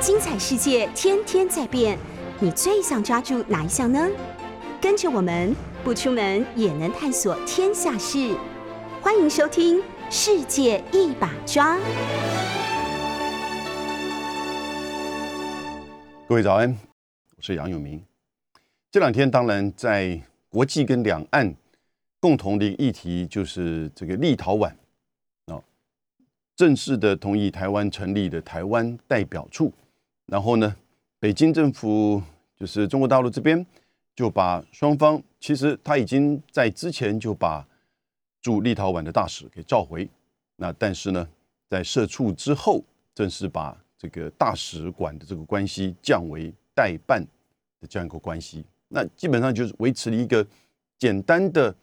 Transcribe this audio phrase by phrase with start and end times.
[0.00, 1.98] 精彩世界天天在变，
[2.40, 4.08] 你最想抓住哪一项呢？
[4.80, 8.34] 跟着我们不出门也能探索天下事，
[9.02, 9.76] 欢迎收听
[10.08, 11.76] 《世界一把抓》。
[16.26, 16.74] 各位早安，
[17.36, 18.02] 我是杨永明。
[18.90, 21.54] 这两天当然在国际跟两岸
[22.20, 24.72] 共同的议题，就是这个立陶宛
[25.44, 25.60] 啊，
[26.56, 29.70] 正式的同意台湾成立的台湾代表处。
[30.30, 30.76] 然后呢，
[31.18, 32.22] 北京政府
[32.56, 33.66] 就是中国大陆这边
[34.14, 37.66] 就把双方，其实他已经在之前就把
[38.40, 40.08] 驻立陶宛的大使给召回。
[40.54, 41.28] 那但是呢，
[41.68, 42.80] 在设处之后，
[43.12, 47.20] 正式把这个大使馆的这个关系降为代办
[47.80, 48.64] 的这样一个关系。
[48.86, 50.46] 那基本上就是维持了一个
[50.96, 51.74] 简单的，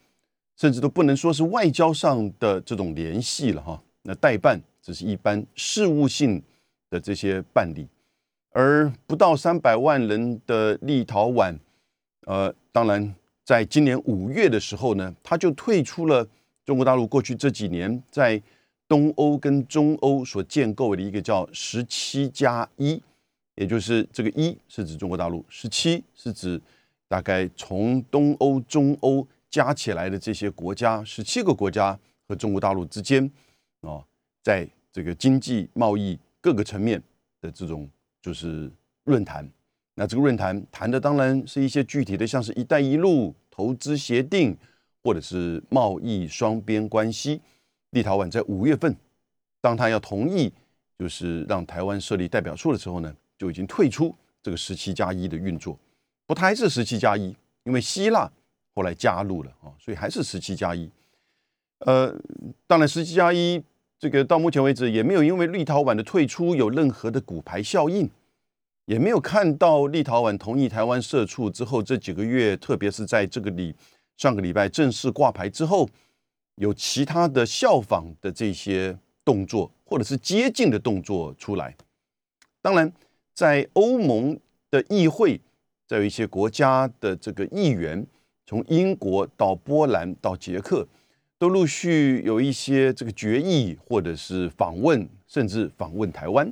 [0.55, 3.84] 甚至都不能说是外交上的这种联系了哈。
[4.03, 6.41] 那代办只是一般事务性
[6.89, 7.85] 的这些办理。
[8.51, 11.55] 而不到三百万人的立陶宛，
[12.26, 16.27] 呃，当然，在今年五月的时候呢，他就退出了
[16.65, 18.41] 中国大陆过去这几年在
[18.87, 22.99] 东欧跟中欧所建构的一个叫“十七加一”，
[23.55, 26.59] 也就是这个“一”是指中国大陆，十七是指
[27.07, 33.29] 大概从东欧、中欧加起来的这些国家，十七个国家和中国大陆之间，
[33.82, 34.04] 啊，
[34.41, 37.01] 在这个经济、贸易各个层面
[37.39, 37.87] 的这种。
[38.27, 38.70] 就是
[39.05, 39.49] 论坛，
[39.95, 44.53] 那这个论坛谈的当然是一些具体的，像是一带一路投资协定，
[45.01, 47.39] 或者是贸易双边关系。
[47.91, 48.93] 立陶宛在五月份，
[49.61, 50.51] 当他要同意，
[50.99, 55.79] 就是让台湾设立代表处的时候呢，就已经退出这个十七加一的运作。
[56.25, 57.33] 不，他还是十七加一，
[57.63, 58.29] 因为希腊
[58.75, 60.91] 后来加入了啊，所以还是十七加一。
[61.79, 62.13] 呃，
[62.67, 63.63] 当然十七加一。
[63.99, 68.07] 这个到目前为止也没有因为立陶宛的退出有任何的骨牌效应，
[68.88, 73.75] 也没有看到立陶宛同意台湾设处之后这几个月，特别是在这个礼
[74.16, 75.88] 上个礼拜正式挂牌之后，
[76.56, 81.75] 有其他的效仿的这些动作，或者是接近的动作出来。
[82.61, 82.91] 当然，
[83.34, 84.39] 在欧盟
[84.72, 85.40] 的议会，
[85.85, 88.07] 在有一些国家的这个议员，
[88.45, 90.88] 从英国到波兰到捷克。
[91.40, 96.51] 都陆续有一些这个决议，或者是访问，甚至访问台湾。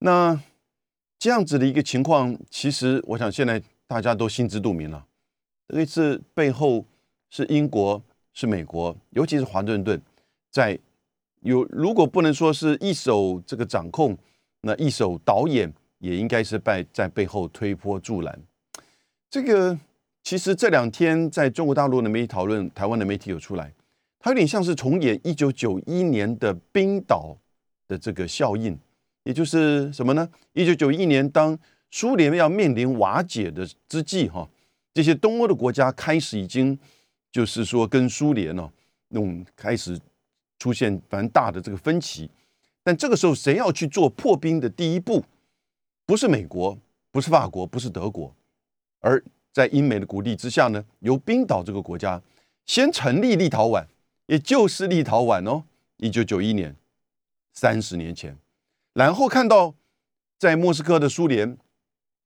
[0.00, 0.38] 那
[1.26, 5.04] 这样子的一个情况，其实我想现在大家都心知肚明了。
[5.66, 6.84] 这次背后
[7.30, 8.00] 是英国，
[8.32, 10.00] 是美国，尤其是华盛顿
[10.52, 10.78] 在
[11.40, 14.16] 有，如果不能说是一手这个掌控，
[14.60, 18.40] 那一手导演也应该是在在背后推波助澜。
[19.28, 19.76] 这个
[20.22, 23.72] 其实这两天在中国大陆的媒体讨论，台湾的媒体有出来。
[24.20, 27.36] 它有点像是重演一九九一年的冰岛
[27.88, 28.78] 的这个效应，
[29.26, 30.28] 也就是什么呢？
[30.52, 31.58] 一九九一年当
[31.90, 34.48] 苏联要面临瓦解的之际，哈，
[34.94, 36.78] 这些东欧的国家开始已经
[37.32, 38.70] 就是说跟苏联呢
[39.08, 39.98] 那种开始
[40.60, 42.30] 出现蛮大的这个分歧，
[42.84, 45.24] 但这个时候谁要去做破冰的第一步？
[46.06, 46.78] 不是美国，
[47.10, 48.32] 不是法国，不是德国，
[49.00, 49.20] 而
[49.52, 52.22] 在英美的鼓励之下呢，由冰岛这个国家
[52.64, 53.84] 先成立立陶宛。
[54.26, 55.64] 也就是立陶宛哦，
[55.98, 56.74] 一九九一年，
[57.52, 58.36] 三十年前，
[58.96, 59.74] 然后看到
[60.38, 61.46] 在莫斯科的苏联，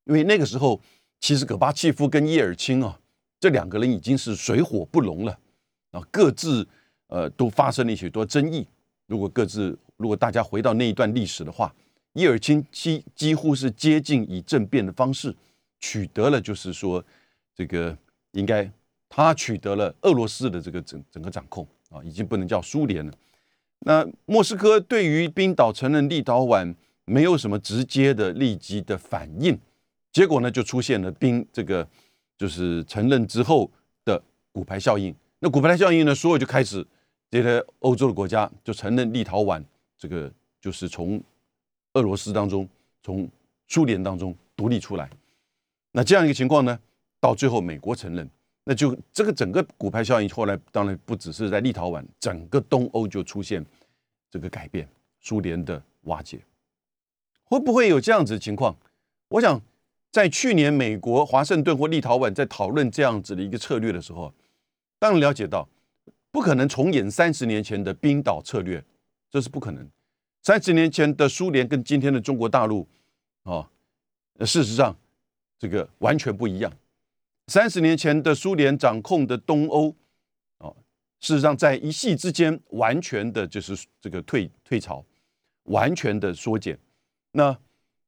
[0.04, 0.81] 因为那个时候
[1.19, 2.97] 其实戈巴契夫跟叶尔钦啊，
[3.41, 5.36] 这两个人已经是水火不容了
[5.91, 6.64] 啊，各自
[7.08, 8.64] 呃都发生了许多争议。
[9.08, 11.75] 如果各自如果大家回到那一段历史的话，
[12.12, 15.34] 叶尔钦几几乎是接近以政变的方式
[15.81, 17.04] 取得了，就是说
[17.52, 17.98] 这个
[18.31, 18.70] 应该
[19.08, 21.66] 他取得了俄罗斯的这个整整个掌控。
[21.91, 23.12] 啊，已经不能叫苏联了。
[23.81, 26.75] 那莫斯科对于冰岛承认立陶宛
[27.05, 29.59] 没有什么直接的立即的反应，
[30.13, 31.87] 结果呢就出现了冰这个
[32.37, 33.71] 就是承认之后
[34.05, 35.15] 的骨牌效应。
[35.39, 36.87] 那骨牌效应呢，所有就开始
[37.31, 39.63] 这些欧洲的国家就承认立陶宛
[39.97, 40.31] 这个
[40.61, 41.23] 就是从
[41.94, 42.69] 俄罗斯当中、
[43.03, 43.29] 从
[43.67, 45.09] 苏联当中独立出来。
[45.93, 46.79] 那这样一个情况呢，
[47.19, 48.29] 到最后美国承认。
[48.65, 53.65] 那就这个整个骨牌效应，后来当然不只是在立陶宛，整个东欧就出现
[54.31, 54.89] 这个改变，
[55.21, 56.41] 苏联的瓦解，
[57.45, 58.77] 会不会有这样子的情况？
[59.29, 59.61] 我想，
[60.12, 64.33] 在去年美国华盛顿或立陶宛在讨论这样子的一个策略的时候，
[64.99, 65.69] 当然了解到
[66.31, 68.85] 不可能重演三十年前的冰岛策略，
[69.31, 69.89] 这是不可能。
[70.43, 72.87] 三十年前的苏联跟今天的中国大陆，
[73.43, 73.69] 啊，
[74.41, 74.97] 事实上
[75.59, 76.73] 这个完全不一样。
[77.50, 79.93] 三十年前的苏联掌控的东欧，
[80.58, 80.76] 哦，
[81.19, 85.05] 事实上在一夕之间，完全的就是这个退退潮，
[85.64, 86.79] 完全的缩减。
[87.32, 87.58] 那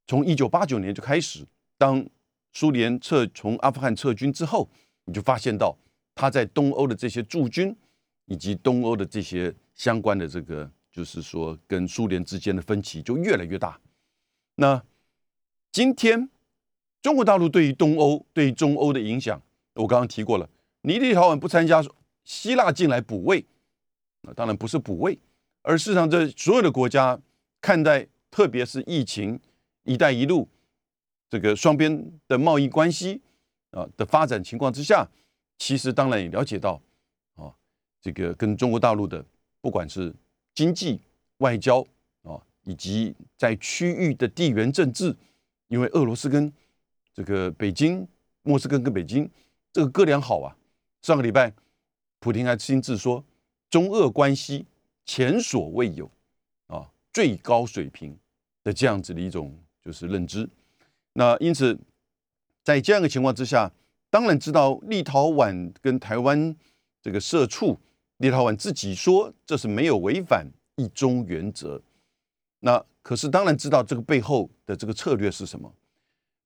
[0.07, 1.45] 从一九八九年就开始，
[1.77, 2.07] 当
[2.53, 4.69] 苏联撤从阿富汗撤军之后，
[5.03, 5.77] 你就发现到
[6.15, 7.75] 他在东欧的这些驻军，
[8.27, 13.77] 以及东欧的这些相关的这个，就是说跟苏联之间的分歧就越来越大。
[14.55, 14.81] 那
[15.69, 16.29] 今天
[17.03, 19.39] 中国大陆对于东欧、对于中欧的影响，
[19.73, 20.49] 我刚刚提过了，
[20.83, 21.83] 你立陶宛不参加，
[22.23, 23.45] 希腊进来补位，
[24.21, 25.19] 那当然不是补位，
[25.63, 27.19] 而事实上这所有的国家
[27.59, 29.37] 看待，特别是疫情、
[29.83, 30.47] 一带一路。
[31.29, 33.19] 这个双边的贸易关系
[33.71, 35.05] 啊的发展情况之下，
[35.57, 36.81] 其实当然也了解到
[37.35, 37.51] 啊，
[37.99, 39.25] 这个跟中国大陆的
[39.59, 40.13] 不管是
[40.55, 41.01] 经济、
[41.39, 41.85] 外交
[42.21, 45.13] 啊，以及在区域的地缘政治，
[45.67, 46.53] 因为俄罗斯跟
[47.13, 48.07] 这个北京、
[48.41, 49.29] 莫斯科跟北京
[49.71, 50.55] 这个哥俩好啊。
[51.01, 51.53] 上个礼拜，
[52.19, 53.23] 普京还亲自说，
[53.69, 54.65] 中俄关系
[55.05, 56.09] 前所未有
[56.67, 58.17] 啊，最高水平
[58.63, 60.49] 的这样子的一种就是认知。
[61.11, 61.77] 那因此，
[62.63, 63.69] 在这样的情况之下，
[64.09, 66.55] 当然知道立陶宛跟台湾
[67.01, 67.77] 这个社畜，
[68.17, 71.81] 立陶宛自己说这是没有违反一中原则。
[72.61, 75.69] 那可是当然知道这个背后的这个策略是什么。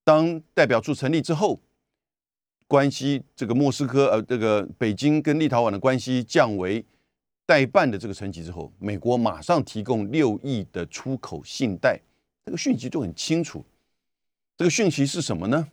[0.07, 1.59] 当代表处成立之后，
[2.65, 6.85] 关系这个莫斯科呃这个北京跟立陶宛的关系降为
[7.45, 11.99] 代办的这个层级之后，美国马上提供六亿的出口信贷，
[12.45, 13.65] 这个讯息就很清楚。
[14.55, 15.67] 这个讯息是什么呢？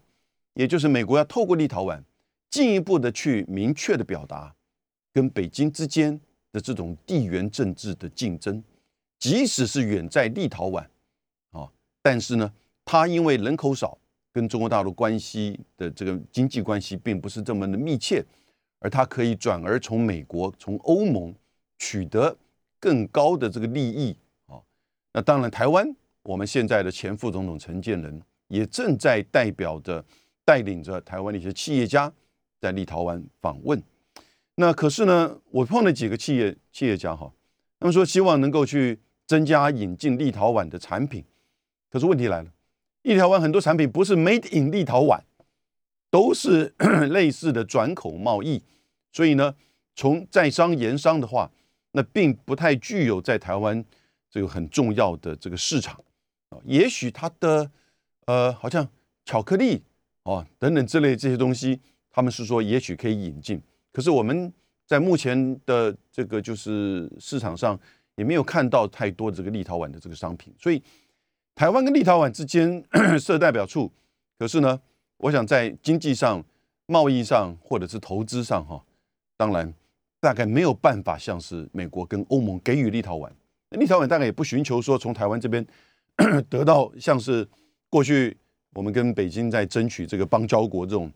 [0.54, 2.02] 也就是美国要透过立陶宛
[2.50, 4.52] 进一步的去明确的表达
[5.12, 6.20] 跟北京之间
[6.50, 8.60] 的这种地缘政治的竞争，
[9.16, 10.84] 即使是远在立陶宛
[11.52, 11.70] 啊，
[12.02, 12.52] 但是呢，
[12.84, 13.96] 它因为人口少，
[14.34, 18.22] 跟中国大陆关系的这个经济关系并不是这么的密切，
[18.80, 21.34] 而他可以转而从美国、从欧盟
[21.78, 22.36] 取得
[22.78, 24.14] 更高的这个利益
[24.46, 24.60] 啊。
[25.14, 25.90] 那当然，台湾
[26.22, 28.20] 我们现在的前副总统陈建仁。
[28.48, 30.04] 也正在代表着、
[30.44, 32.12] 带领着台湾的一些企业家
[32.60, 33.82] 在立陶宛访问。
[34.56, 37.32] 那可是呢，我碰了几个企业企业家哈，
[37.80, 41.24] 他们说希望能够去增加引进立陶宛的产品。
[41.90, 42.50] 可是问题来了，
[43.04, 45.20] 立陶宛很多产品不是 made in 立陶宛，
[46.10, 46.74] 都是
[47.08, 48.62] 类似的转口贸易。
[49.12, 49.54] 所以呢，
[49.94, 51.50] 从在商言商的话，
[51.92, 53.82] 那并不太具有在台湾
[54.28, 55.98] 这个很重要的这个市场
[56.50, 56.58] 啊。
[56.64, 57.70] 也许它的。
[58.26, 58.88] 呃，好像
[59.26, 59.82] 巧克力
[60.22, 61.78] 哦等等之类这些东西，
[62.10, 63.60] 他们是说也许可以引进，
[63.92, 64.50] 可是我们
[64.86, 67.78] 在目前的这个就是市场上
[68.16, 70.82] 也没有看到太多这个立陶宛的这个商品，所以
[71.54, 72.84] 台湾跟立陶宛之间
[73.18, 73.90] 设代表处，
[74.38, 74.80] 可是呢，
[75.18, 76.44] 我想在经济上、
[76.86, 78.84] 贸易上或者是投资上哈，
[79.36, 79.72] 当然
[80.20, 83.30] 大概没有办法像是美国跟欧盟给予立陶宛，
[83.70, 85.66] 立陶宛大概也不寻求说从台湾这边
[86.48, 87.48] 得到像是。
[87.90, 88.36] 过去
[88.72, 91.08] 我们跟北京在争取这个邦交国这种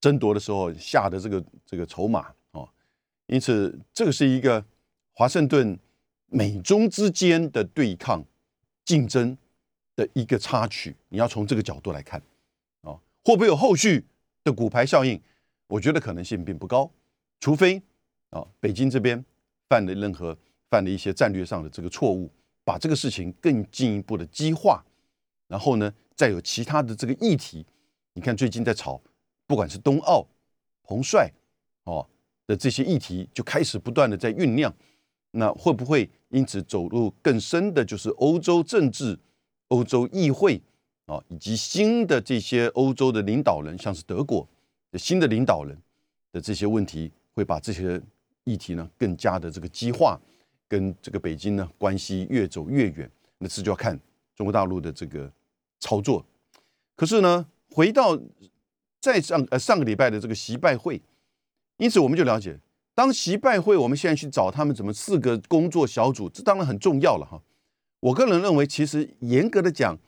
[0.00, 2.66] 争夺的时候下的这个这个筹码哦，
[3.26, 4.64] 因此这个是一个
[5.12, 5.78] 华盛顿
[6.28, 8.24] 美中之间的对抗
[8.84, 9.36] 竞争
[9.96, 12.20] 的一个插曲，你要从这个角度来看
[12.82, 14.04] 啊，会不会有后续
[14.42, 15.20] 的骨牌效应？
[15.66, 16.90] 我觉得可能性并不高，
[17.38, 17.80] 除非
[18.30, 19.24] 啊北京这边
[19.68, 20.36] 犯了任何
[20.68, 22.30] 犯了一些战略上的这个错误，
[22.64, 24.84] 把这个事情更进一步的激化。
[25.46, 27.64] 然后呢，再有其他的这个议题，
[28.14, 29.00] 你看最近在炒，
[29.46, 30.26] 不管是冬奥、
[30.82, 31.30] 彭帅
[31.84, 32.08] 哦
[32.46, 34.72] 的这些议题，就开始不断的在酝酿。
[35.32, 39.18] 那会不会因此走入更深的，就是欧洲政治、
[39.68, 40.60] 欧洲议会
[41.06, 44.48] 啊，以及新的这些欧洲的领导人，像是德国
[44.90, 45.76] 的新的领导人
[46.32, 48.00] 的这些问题，会把这些
[48.44, 50.18] 议题呢更加的这个激化，
[50.66, 53.10] 跟这个北京呢关系越走越远。
[53.38, 53.98] 那这就要看
[54.34, 55.30] 中国大陆的这个。
[55.82, 56.22] 操作，
[56.94, 58.14] 可是呢，回到
[59.00, 61.00] 再上呃上个礼拜的这个习拜会，
[61.78, 62.60] 因此我们就了解，
[63.00, 67.40] 当习拜会，我们现在去找他们怎么四个工作小组，这当然很重要了哈。
[68.00, 69.98] 我个人认为，其实严格的讲，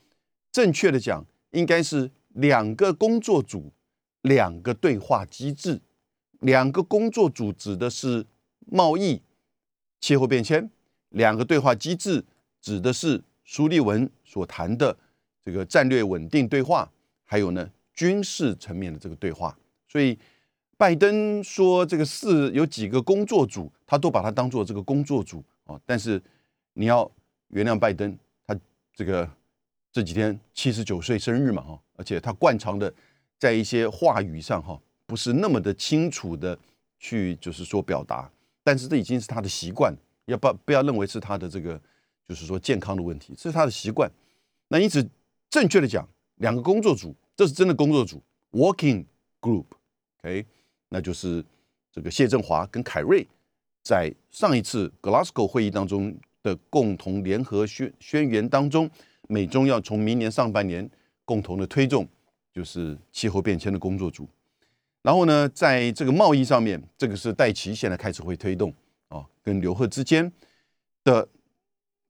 [0.50, 3.72] 正确的讲，应该是两个工作组，
[4.20, 5.80] 两个对话机制。
[6.40, 8.26] 两个工作组指的是
[8.66, 9.22] 贸易、
[9.98, 10.70] 气候变迁，
[11.08, 12.22] 两个对话机制
[12.60, 14.94] 指的是苏利文所谈的。
[15.42, 16.92] 这个战略稳定对话，
[17.24, 19.56] 还有呢军事层面的这个对话，
[19.88, 20.18] 所以
[20.82, 25.80] 拜登说这个四有几个工作组，他都把它当做这个工作组啊。
[25.86, 26.20] 但是
[26.72, 27.08] 你要
[27.50, 28.58] 原谅拜登，他
[28.92, 29.30] 这个
[29.92, 32.92] 这几天七十九岁生日嘛哈，而且他惯常的
[33.38, 36.58] 在一些话语上哈不是那么的清楚的
[36.98, 38.28] 去就是说表达，
[38.64, 41.80] 但是这已经是他的习惯，要不不要认为是他的这个
[42.26, 44.10] 就是说健康的问题，这是他的习惯。
[44.66, 45.08] 那因此。
[45.48, 48.22] 正确的讲，两个工作组，这是真的工作组
[48.52, 49.04] （working
[49.38, 50.46] group），OK，
[50.92, 51.42] 那就是
[51.90, 53.26] 这个谢振华跟凯瑞
[53.82, 58.88] 在上一次 Glasgow 会议当中的共同联合宣宣言当中，
[59.26, 60.88] 美中要从明年上半年
[61.24, 62.06] 共同的推动，
[62.52, 64.28] 就是气候变迁的工作组。
[65.00, 68.72] 然后呢，在这个贸易上面，这个是戴奇现在开始会推动
[69.08, 70.30] 啊，跟刘鹤之间
[71.02, 71.26] 的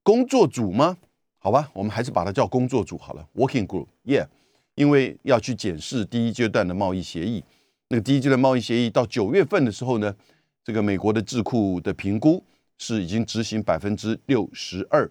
[0.03, 0.99] 工作组吗？
[1.39, 4.27] 好吧，我们还是把它叫工作组好了，Working Group，Yeah，
[4.75, 7.45] 因为要去检视第一阶段的贸易协议。
[7.93, 10.17] 那个第一阶段贸易协议到九月份的时候呢，
[10.65, 12.43] 这个美国的智库的评估
[12.79, 15.09] 是已经执行百分之六十二。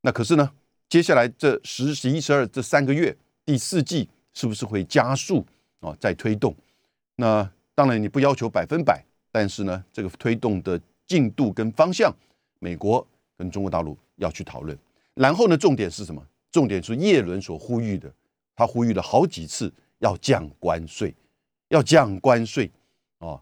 [0.00, 0.50] 那可是呢，
[0.88, 5.46] 接下来这十、十一、十二这三个月，第四季是不是会加速
[5.78, 5.96] 啊？
[6.00, 6.52] 在推动？
[7.14, 12.12] 那当然，你不要求百分百，但是呢，这个推动的进度跟方向，
[12.58, 13.06] 美国
[13.38, 14.76] 跟中国大陆要去讨论。
[15.14, 16.20] 然后呢，重点是什么？
[16.50, 18.12] 重点是叶伦所呼吁的，
[18.56, 21.14] 他呼吁了好几次要降关税，
[21.68, 22.70] 要降关税
[23.18, 23.40] 啊！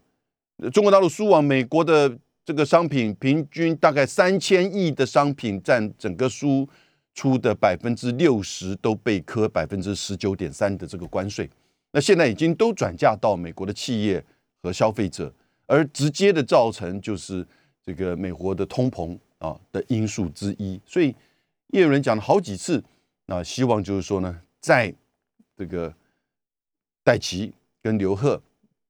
[0.73, 6.67] 中国大陆输往美国的这个商品，平均大概三千亿的商品占整个输
[7.13, 11.49] 出的百分之六十，都被科百分之十九点三的这个关税。
[11.91, 14.23] 那现在已经都转嫁到美国的企业
[14.61, 15.33] 和消费者，
[15.65, 17.45] 而直接的造成就是
[17.83, 20.79] 这个美国的通膨啊的因素之一。
[20.85, 21.15] 所以
[21.67, 22.83] 叶伦讲了好几次，
[23.27, 24.93] 那希望就是说呢，在
[25.55, 25.93] 这个
[27.03, 27.53] 戴奇
[27.85, 28.41] 跟刘鹤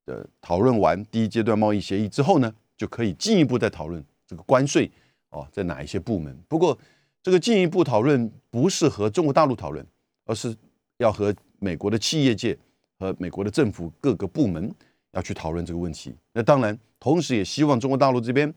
[0.06, 4.90] 的讨论完第一阶段贸易协议之后呢，就可以进一步再讨论这个关税
[5.28, 6.34] 啊在哪一些部门。
[6.48, 6.78] 不过
[7.22, 9.86] 这个进一步讨论不是和中国大陆讨论，
[10.24, 10.56] 而是
[11.00, 12.58] 要和美国的企业界。
[12.98, 14.74] 和美国的政府各个部门
[15.12, 16.16] 要去讨论这个问题。
[16.32, 18.48] 那当然，同时也希望中国大陆这边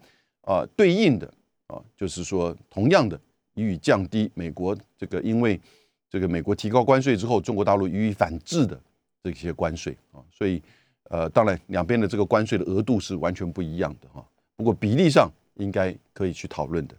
[0.43, 1.27] 啊，对应的
[1.67, 3.21] 啊，就是说，同样的
[3.55, 5.61] 予以降低美国这个因为
[6.09, 8.81] 这个美国提高关税之后，中国大陆予以反制的
[9.23, 10.21] 这些关税啊。
[10.31, 10.63] 所以，
[11.05, 14.25] 呃，当然两边的这个关税的额度是完全不一样的哈。
[14.57, 16.95] 不过比例上应该可以去讨论的。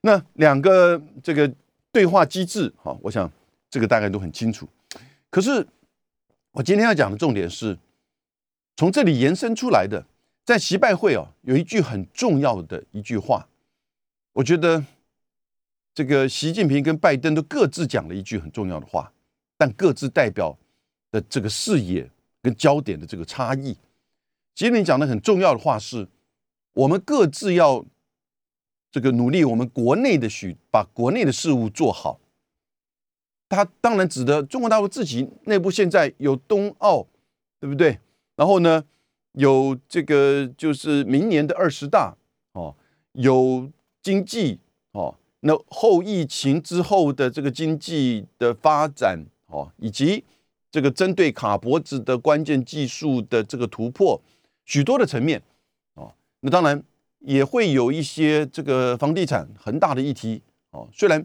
[0.00, 1.52] 那两个这个
[1.92, 3.30] 对话机制哈，我想
[3.70, 4.68] 这个大概都很清楚。
[5.30, 5.66] 可是。
[6.52, 7.76] 我今天要讲的重点是，
[8.78, 10.06] 从这里延伸出来的，
[10.42, 13.46] 在习拜会哦，有一句很重要的一句话，
[14.32, 14.82] 我觉得
[15.92, 19.12] 这个习近平跟拜登都各自讲了一句很重要的话，
[19.58, 20.56] 但各自代表
[21.10, 22.10] 的这个视野
[22.42, 23.76] 跟焦点的这个差异。
[24.54, 26.08] 习近平讲的很重要的话是，
[26.72, 27.84] 我们各自要
[28.90, 32.18] 这个努力，我们国内的许把国内的事务做好。
[33.48, 37.06] 他当然指的中国大陆自己内部现在有冬奥，
[37.60, 38.00] 对不对？
[38.34, 38.84] 然后呢，
[39.32, 42.16] 有这个就是明年的二十大
[42.52, 42.74] 哦，
[43.12, 43.70] 有
[44.02, 44.58] 经济
[44.92, 50.24] 哦，那后疫情之后的这个经济的发展哦，以及
[50.76, 54.20] 这个针对卡脖子的关键技术的这个突破，
[54.66, 55.42] 许多的层面
[55.94, 56.82] 哦，那当然
[57.20, 60.42] 也会有一些这个房地产恒大的议题
[60.72, 61.24] 哦，虽然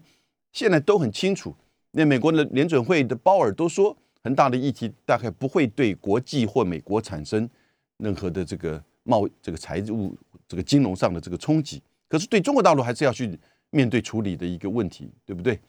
[0.53, 1.53] 现在都很清楚。
[1.91, 3.93] 那美国的联准会的鲍尔都说，
[4.24, 7.50] 恒大的议题大概不会对国际或美国产生
[7.98, 10.17] 任何的这个贸这个财务
[10.48, 11.84] 这个金融上的这个冲击。
[12.08, 13.38] 可是对中国大陆还是要去
[13.72, 15.60] 面对处理的一个问题，对不对？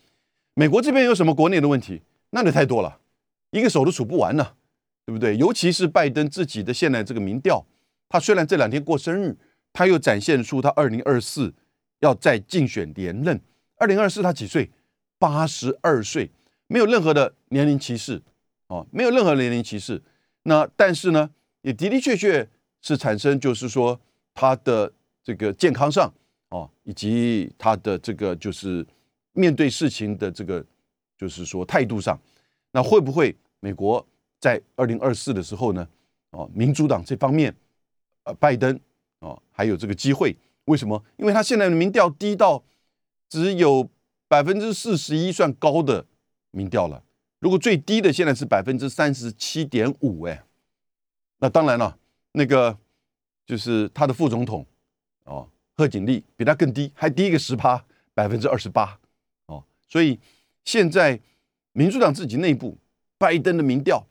[0.54, 2.00] 美国这边有什么国内的问题？
[2.30, 2.96] 那就太多了，
[3.52, 4.54] 一个手都数不完呢，
[5.06, 5.36] 对不对？
[5.36, 7.64] 尤其是拜登自己的现在这个民调，
[8.08, 9.36] 他虽然这两天过生日，
[9.72, 11.54] 他又展现出他二零二四
[12.00, 13.40] 要再竞选连任。
[13.76, 14.70] 二零二四他几岁？
[15.18, 16.28] 八十二岁，
[16.66, 18.20] 没有任何的年龄歧视，
[18.66, 20.02] 哦，没有任何年龄歧视。
[20.42, 21.30] 那但是呢，
[21.60, 22.48] 也的的确确
[22.80, 24.00] 是产生，就是说
[24.34, 24.92] 他的
[25.22, 26.12] 这个健康上，
[26.48, 28.84] 哦，以及他的这个就是
[29.32, 30.64] 面对事情的这个，
[31.16, 32.20] 就是说态度上，
[32.72, 34.04] 那会不会美国
[34.40, 35.88] 在二零二四的时候呢？
[36.30, 37.54] 哦，民主党这方面，
[38.24, 38.78] 呃，拜登，
[39.20, 40.36] 哦，还有这个机会？
[40.64, 41.04] 为什么？
[41.16, 42.64] 因为他现在的民调低到
[43.28, 43.88] 只有。
[44.28, 46.06] 百分之四十一算高的
[46.52, 47.04] 民调了，
[47.38, 50.42] 如果最低的现在是百分之三十七点五，哎，
[51.36, 51.98] 那当然了，
[52.32, 52.78] 那个
[53.44, 54.64] 就是他的副总统
[55.24, 58.98] 哦，贺锦丽比他更低，还低一个十趴，百分之二十八
[59.44, 60.18] 哦，所以
[60.64, 61.20] 现在
[61.72, 62.76] 民主党自己内部
[63.18, 64.04] 拜登的民调，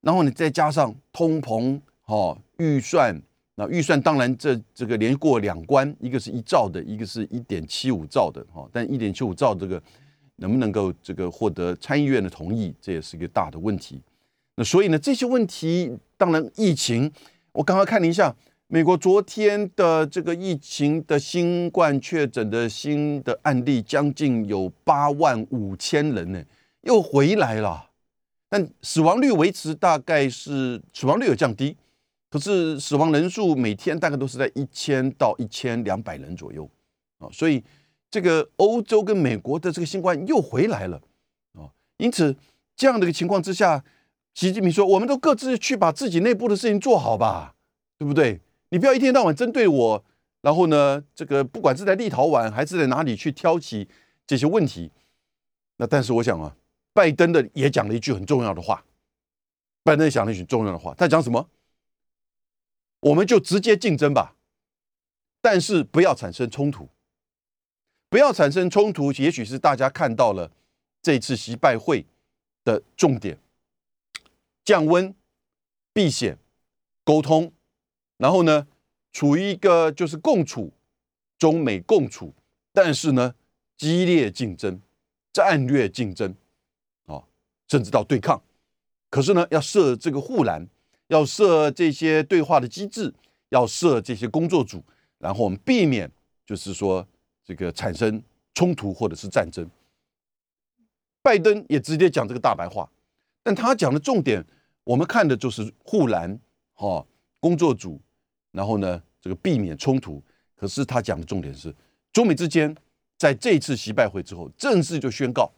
[0.00, 3.20] 然后你再加上通膨哦，预算。
[3.58, 8.68] 那预算当然这这个连过两关，一个是一兆的，一个是一点七五兆的哈。
[8.70, 9.82] 但一点七五兆这个
[10.36, 13.98] 能不能够这个获得参议院的同意，这也是一个大的问题。
[14.56, 17.10] 那所以呢，这些问题当然疫情，
[17.52, 18.34] 我刚刚看了一下，
[18.66, 26.44] 美国昨天的这个疫情的新冠确诊的新的案例将近有八万五千人呢，
[26.86, 27.90] 又回来了，
[28.48, 31.76] 但死亡率维持大概是死亡率有降低，
[32.30, 36.68] 可是死亡人数每天大概都是在一千到一千两百人左右
[37.18, 37.62] 啊，所以
[38.08, 41.00] 这个欧洲跟美国的这个新冠又回来了
[41.54, 42.34] 啊，因此
[42.76, 43.84] 这样的一个情况之下，
[44.34, 47.56] 习近平说，我们都各自去把自己内部的事情做好吧，
[47.98, 48.40] 对不对？
[48.68, 50.04] 你不要一天到晚针对我，
[50.42, 53.88] 然后呢，这个不管是在立陶宛还是在哪里去挑起
[54.26, 54.92] 这些问题。
[55.78, 56.56] 那但是我想啊，
[56.96, 58.82] 拜登的也讲了一句很重要的话，
[59.82, 61.50] 拜登讲了一句重要的话，他讲什么？
[63.00, 64.34] 我们就直接竞争吧，
[65.42, 66.88] 但是不要产生冲突，
[68.08, 69.12] 不要产生冲突。
[69.12, 70.50] 也许是大家看到了
[71.02, 72.06] 这次习拜会
[72.64, 73.38] 的重点：
[74.64, 75.14] 降温、
[75.92, 76.38] 避险、
[77.04, 77.52] 沟通。
[78.16, 78.66] 然后呢，
[79.12, 80.72] 处于一个就是共处，
[81.36, 82.32] 中美共处，
[82.72, 83.34] 但是呢，
[83.76, 84.80] 激烈竞争、
[85.34, 86.34] 战略竞争，
[87.68, 88.40] 甚至到对抗。
[89.10, 90.66] 可是呢，要设这个护栏，
[91.08, 93.12] 要设这些对话的机制，
[93.50, 94.82] 要设这些工作组，
[95.18, 96.10] 然后我们避免
[96.44, 97.06] 就是说
[97.44, 98.22] 这个产生
[98.54, 99.68] 冲突或者是战争。
[101.22, 102.88] 拜登也直接讲这个大白话，
[103.42, 104.44] 但他讲的重点，
[104.84, 106.38] 我们看的就是护栏，
[106.74, 107.04] 哈，
[107.40, 108.00] 工作组。
[108.52, 110.22] 然后呢，这个避免冲突。
[110.54, 111.74] 可是他讲的重点是，
[112.12, 112.74] 中美之间
[113.18, 115.52] 在这次习拜会之后，正式就宣告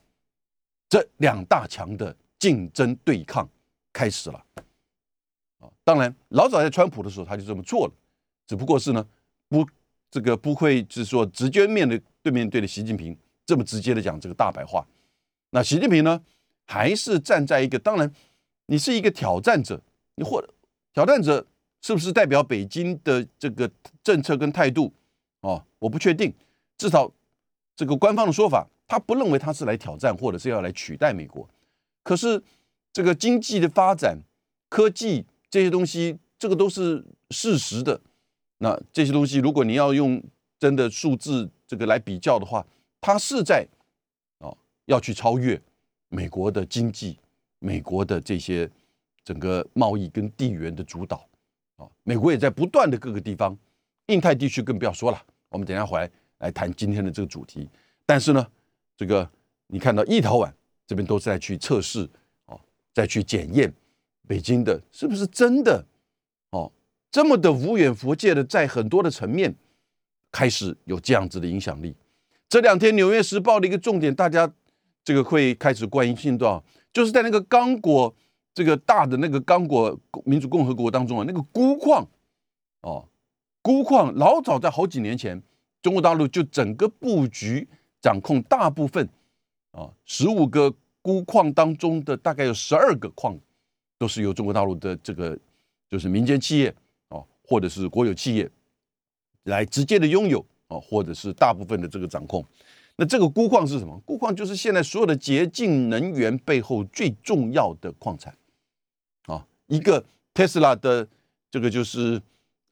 [0.88, 3.48] 这两大强的竞争对抗
[3.92, 4.44] 开始了。
[5.60, 7.92] 啊，当然，老早在川普的时候他就这么做了，
[8.46, 9.06] 只不过是呢，
[9.48, 9.66] 不
[10.10, 14.86] 这个不会就是说直接面对对面对的习近平这么直接的讲这个大白话。
[15.50, 16.20] 那习近平呢，
[16.66, 18.12] 还是站在一个当然，
[18.66, 19.80] 你是一个挑战者，
[20.14, 20.42] 你或
[20.92, 21.46] 挑战者。
[21.80, 23.70] 是不是代表北京的这个
[24.02, 24.92] 政策跟态度？
[25.42, 26.34] 哦，我不确定。
[26.76, 27.08] 至少
[27.76, 31.48] 这个官方的说法，他不认为他是来挑战或者是要来取代美国。
[32.02, 32.42] 可是
[32.92, 34.18] 这个经济的发展、
[34.70, 38.00] 科技这些东西，这个都是事实的。
[38.56, 40.20] 那这些东西，如果你要用
[40.58, 42.66] 真的数字这个来比较的话，
[43.00, 43.64] 它是在
[44.38, 45.60] 哦要去超越
[46.08, 47.18] 美国的经济、
[47.58, 48.68] 美国的这些
[49.22, 51.24] 整个贸易跟地缘的主导。
[51.76, 53.56] 啊，美国也在不断的各个地方，
[54.06, 55.22] 印太地区更不要说了。
[55.50, 57.68] 我们等下回来来谈今天的这个主题。
[58.04, 58.44] 但是呢，
[58.98, 59.26] 这个
[59.68, 60.52] 你看到立陶宛
[60.86, 62.06] 这边都是在去测试，
[62.44, 62.60] 哦，
[62.92, 63.72] 再去检验
[64.26, 65.86] 北京的是不是真的，
[66.50, 66.70] 哦，
[67.10, 69.54] 这么的无远佛界的，在很多的层面
[70.30, 71.94] 开始有这样子的影响力。
[72.46, 74.52] 这两天《纽约时报》的一个重点，大家
[75.02, 78.14] 这个会开始关心到，就是在那个刚果。
[78.54, 82.04] 这个大的那个刚果民主共和国当中啊，那个钴矿，
[82.80, 83.08] 哦，
[83.62, 85.40] 钴矿老早在好几年前，
[85.80, 87.68] 中国大陆就整个布局
[88.00, 89.08] 掌控大部分，
[89.72, 93.38] 啊，十五个钴矿当中的大概有十二个矿，
[93.98, 95.36] 都是由中国大陆的这个
[95.88, 96.74] 就是民间企业
[97.08, 98.48] 哦，或者是国有企业
[99.44, 102.44] 来直接的拥有哦，或者是大部分的这个掌控。
[102.96, 104.00] 那这个钴矿是什么？
[104.04, 108.36] 钴矿就是现在所有的洁净能源背后最重要的矿产
[109.26, 109.46] 啊。
[109.66, 111.06] 一个特斯拉的
[111.50, 112.20] 这个就是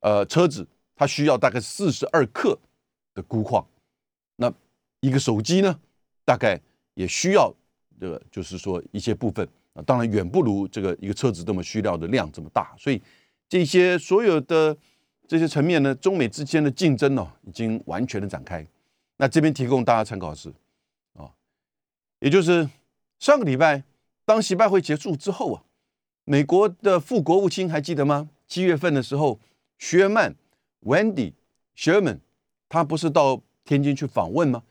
[0.00, 2.58] 呃车子，它需要大概四十二克
[3.14, 3.64] 的钴矿。
[4.34, 4.52] 那
[5.00, 5.78] 一个手机呢，
[6.24, 6.60] 大概
[6.94, 7.52] 也需要
[8.00, 12.74] 这个就是说一些部分啊，当然远不如这个一个车子这么需要的量这么大。
[12.78, 13.00] 所以
[13.48, 14.76] 这些所有的
[15.26, 18.66] 这些层面呢，中美之间的竞争呢，已经完全的展开。
[19.18, 20.52] 那这边提供大家参考的是
[21.14, 21.30] 啊，
[22.20, 22.68] 也就是
[23.18, 23.82] 上个礼拜
[24.24, 25.62] 当习拜会结束之后啊。
[26.28, 28.28] 美国的副国务卿还记得吗？
[28.48, 29.38] 七月份的时候，
[29.78, 30.34] 薛曼
[30.82, 31.34] （Wendy
[31.76, 32.18] Sherman）
[32.68, 34.64] 他不是到天津去访问吗？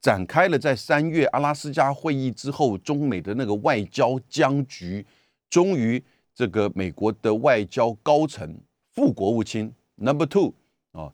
[0.00, 5.04] 展开了在三月阿拉斯加会议之后，中美的那个外交僵局。
[5.48, 6.02] 终于，
[6.34, 8.58] 这个美国的外交高层
[8.92, 10.54] 副国务卿 Number Two
[10.92, 11.12] 啊，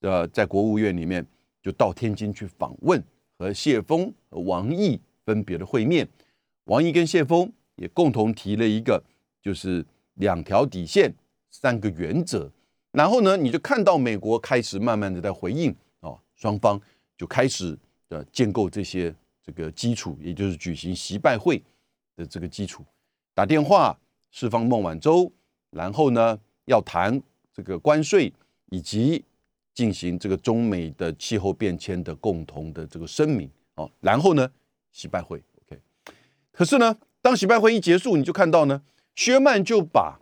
[0.00, 1.26] 呃，在国务院里面
[1.62, 3.02] 就到天津去访问，
[3.38, 6.08] 和谢峰、和王毅分别的会面。
[6.64, 9.02] 王毅跟谢峰也共同提了一个。
[9.44, 11.14] 就是两条底线，
[11.50, 12.50] 三个原则，
[12.92, 15.70] 然后呢，你就看到美国开始慢慢的在回应
[16.00, 16.80] 啊，双方
[17.14, 21.62] 就开始的建构这些这个基础，也就是举行习拜会
[22.16, 22.84] 的这个基础，
[23.34, 23.98] 打电话
[24.30, 25.30] 释放孟晚舟，
[25.70, 27.20] 然后呢要谈
[27.52, 28.32] 这个关税
[28.70, 29.24] 以及
[29.74, 34.50] 进行这个中美的气候变迁的共同的这个声明啊，然后呢
[34.92, 35.80] 习拜会，OK，
[36.52, 38.82] 可是呢，当习拜会一结束，你就看到呢。
[39.16, 40.18] 薛曼就把，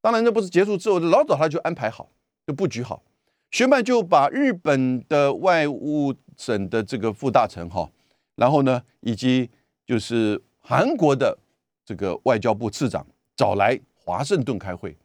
[0.00, 2.10] 当然这不是结束之后，老早他就安排好，
[2.46, 3.02] 就布局好。
[3.50, 7.90] 薛曼就把日本的外务省的这个副大臣哈，
[8.36, 9.50] 然后呢，以及
[9.84, 11.36] 就是韩国的
[11.84, 14.96] 这个外交部次长找来华盛顿开会，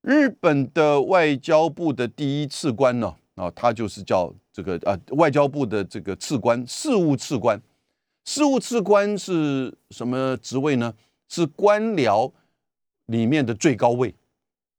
[0.00, 7.60] 日本的外交部的第一次官呢，啊，他就是叫这个呃外交部的这个次官，事务次官。
[8.24, 10.94] 事务次官是什么职位呢？
[11.28, 12.30] 是官僚
[13.06, 14.14] 里面的最高位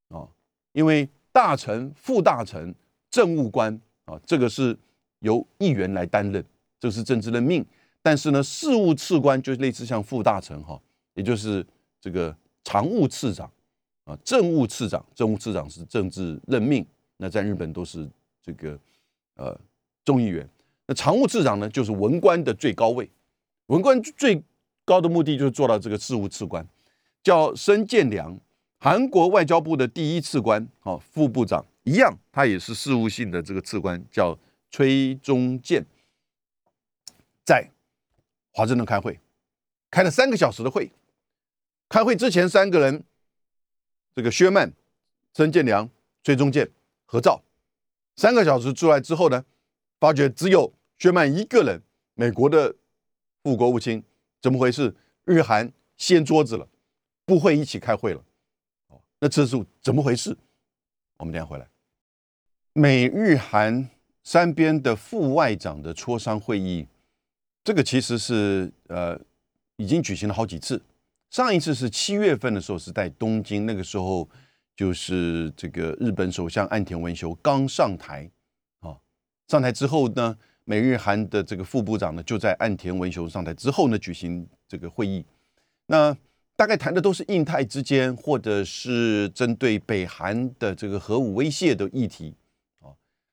[0.10, 0.28] 啊，
[0.72, 2.74] 因为大臣、副大臣、
[3.14, 4.76] 政务官啊，这个是
[5.20, 6.44] 由议员来担任，
[6.80, 7.64] 这是政治任命。
[8.02, 10.82] 但是呢，事务次官就类似像副大臣哈，
[11.14, 11.64] 也就是
[12.02, 13.48] 这个常务次长
[14.06, 16.84] 啊，政务次长，政务次长是政治任命。
[17.18, 18.10] 那在日本都是
[18.42, 18.80] 这个
[19.36, 19.56] 呃
[20.04, 20.50] 众议员，
[20.88, 23.08] 那常务次长呢，就是文官的最高位。
[23.68, 24.42] 文官最
[24.84, 26.68] 高的目的就是做到这个事务次官，
[27.22, 28.36] 叫申建良，
[28.80, 34.38] 韩国外交部的第一次官，哦，副部长一样，他也是事务性的这个次官，叫
[34.72, 35.86] 崔中建，
[37.46, 37.70] 在
[38.52, 39.20] 华盛顿开会，
[39.90, 40.92] 开了三个小时的会。
[41.90, 43.04] 开会之前，三个人，
[44.16, 44.74] 这个薛曼、
[45.34, 45.90] 曾建良、
[46.24, 46.70] 崔中建
[47.06, 47.44] 合照。
[48.16, 49.46] 三个小时出来之后呢，
[50.00, 51.82] 发觉只有薛曼一个人，
[52.16, 52.76] 美国的。
[53.44, 54.02] 副国务卿
[54.42, 54.96] 怎么回事？
[55.26, 56.66] 日韩掀桌子了，
[57.26, 58.24] 不会一起开会了。
[58.88, 60.38] 哦，那这是怎么回事？
[61.18, 61.68] 我们等下回来。
[62.74, 63.88] 美日韩
[64.24, 66.88] 三边的副外长的磋商会议，
[67.64, 69.20] 这个其实是呃
[69.78, 70.82] 已经举行了好几次。
[71.30, 74.28] 上一次是七月份的时候是在东京，那个时候
[74.76, 78.30] 就是这个日本首相岸田文雄刚上台
[78.80, 78.98] 啊，
[79.48, 80.38] 上台之后呢。
[80.66, 85.26] 美日韩的这个副部长呢，就在岸田文雄上台之后呢，举行这个会议。
[85.88, 86.16] 那
[86.56, 92.34] 大概谈的都是印太之间，或者是针对北韩的这个核武威胁的议题。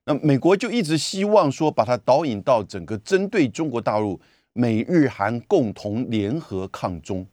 [0.05, 4.21] 那美国就一直希望说，把它导引到整个针对中国大陆，
[4.53, 7.27] 美日韩共同联合抗中。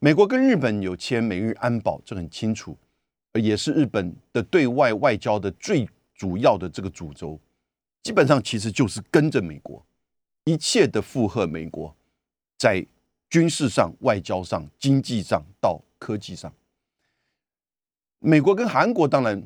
[0.00, 2.76] 美国跟日本有签美日安保，这很清楚，
[3.34, 7.38] 也是日本的对外外交的最主要的这个主轴。
[8.02, 9.84] 基本上其实就是跟着美国，
[10.44, 11.94] 一切的附和美国，
[12.56, 12.84] 在
[13.28, 16.50] 军事上、外交上、经济上到科技上，
[18.20, 19.42] 美国跟韩国当然，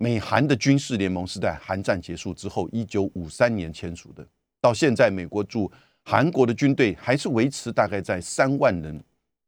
[0.00, 4.24] 美韩的军事联盟是在韩战结束之后，一九五三年签署的。
[4.60, 5.70] 到现在，美国驻
[6.04, 9.02] 韩国的军队还是维持大概在三万人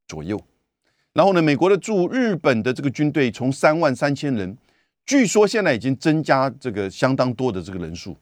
[0.08, 0.40] 左右。
[1.12, 4.56] 然后呢，美国的驻日本的这个军队从三万三千人，
[5.06, 8.16] 据说现在已经增加这个相当多的这个人数。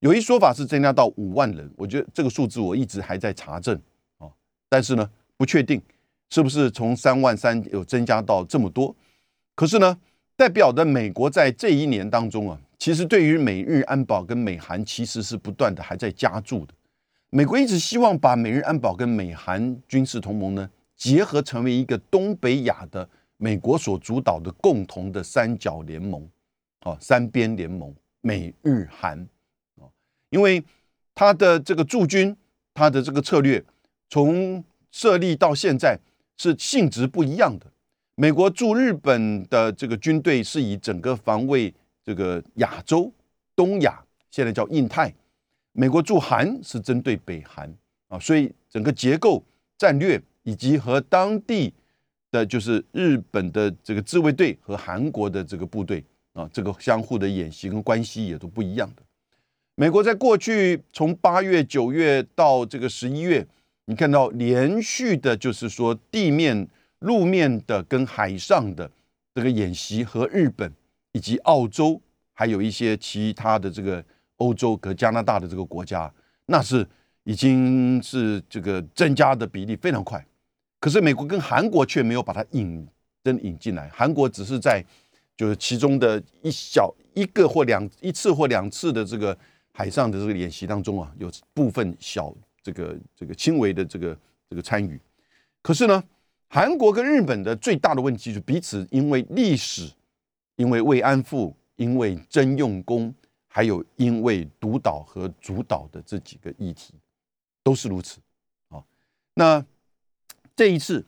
[0.00, 3.76] 有一说法是增加到五万人，我觉得这个数字我一直还在查证
[4.18, 4.30] 啊，
[4.68, 5.82] 但是呢不确定
[6.30, 8.94] 是不是从三万三有增加到这么多。
[9.56, 9.98] 可是呢，
[10.38, 16.72] 代表的美国在这一年当中啊，其实对于美日安保跟美韩其实是不断的还在加注的。
[17.30, 26.24] 美国一直希望把美日安保跟美韩军事同盟呢结合成为一个东北亚的美国所主导的共同的三角联盟，
[26.82, 29.26] 啊，三边联盟，美日韩。
[30.30, 30.62] 因为
[31.16, 32.36] 他的这个驻军，
[32.72, 33.64] 他的这个策略，
[34.08, 35.98] 从设立到现在
[36.36, 37.66] 是性质不一样的。
[38.20, 43.12] 美国驻日本的这个军队是以整个防卫这个亚洲、
[43.54, 45.08] 东亚，现在叫印太；
[45.70, 47.72] 美国驻韩是针对北韩
[48.08, 49.40] 啊，所以整个结构、
[49.76, 51.72] 战略以及和当地
[52.32, 56.02] 的就是日本的这个自卫队和韩国的这个部队
[56.32, 59.02] 啊，这个相互的演习跟关系也都不一样的。
[59.76, 63.46] 美国在过去从八月、九月到这个十一月，
[63.84, 66.66] 你看到连续的，就是说地面、
[67.00, 68.90] 路面的跟海上的
[69.34, 70.72] 这个演习，和日本
[71.12, 72.00] 以及澳洲，
[72.32, 74.04] 还有一些其他的这个
[74.36, 76.12] 欧洲和加拿大的这个国家，
[76.46, 76.86] 那是
[77.24, 80.24] 已经是这个增加的比例非常快。
[80.80, 82.86] 可是美国跟韩国却没有把它引
[83.24, 84.84] 真引进来，韩国只是在
[85.36, 89.36] 就是其中的一小一个或两一次或两次的这个。
[89.70, 94.18] 海上的这个演习当中啊，有部分小这个这个轻微的这个
[94.50, 95.00] 这个参与，
[95.62, 96.02] 可是呢，
[96.48, 99.92] 韩国跟日本的最大的问题就是彼此因为历史，
[100.56, 103.14] 因为慰安妇，因为征用工，
[103.46, 106.94] 还有因为独岛和主导的这几个议题，
[107.62, 108.18] 都是如此
[108.68, 108.82] 啊。
[109.34, 109.64] 那
[110.56, 111.04] 这一次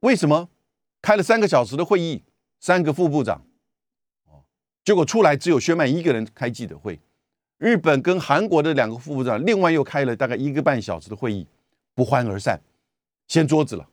[0.00, 0.48] 为什么
[1.00, 2.22] 开了三个小时的会议，
[2.60, 3.44] 三个副部长，
[4.26, 4.44] 哦，
[4.84, 6.98] 结果出来只有薛曼一个人开记者会。
[7.58, 11.46] 日本跟韩国的两个副部长，另外又开了大概一个半小时的会议，
[11.94, 12.60] 不欢而散，
[13.26, 13.88] 掀桌子了。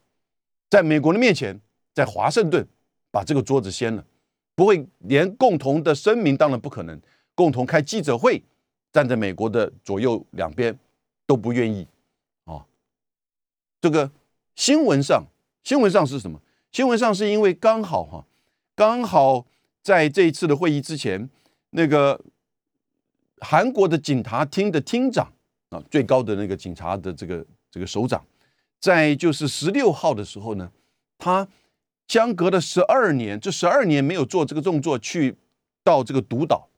[0.70, 1.60] 在美国的面前，
[1.94, 2.66] 在华盛顿
[3.12, 4.06] 把这个桌子掀了，
[4.56, 7.00] 不会连共同的声明当然不可能，
[7.34, 8.44] 共同开记者会，
[8.92, 10.78] 站在美国的左右两边
[11.26, 11.88] 都不愿意
[12.46, 12.66] 啊。
[13.82, 14.12] 这个
[14.56, 15.26] 新闻上，
[15.64, 16.40] 新闻上是什么？
[16.72, 18.26] 新闻上是因为刚好哈，
[18.76, 19.48] 刚好
[19.82, 21.28] 在这一次的会议之前，
[21.72, 22.20] 那个
[23.40, 25.34] 韩国的警察厅的厅长
[25.70, 28.24] 啊，最高的那个警察的这个这个首长，
[28.80, 30.72] 在就是十六号的时候呢，
[31.18, 31.48] 他
[32.08, 35.36] 相隔了十二年，这十二年没有做这个动作，去
[35.84, 36.70] 到这个独岛，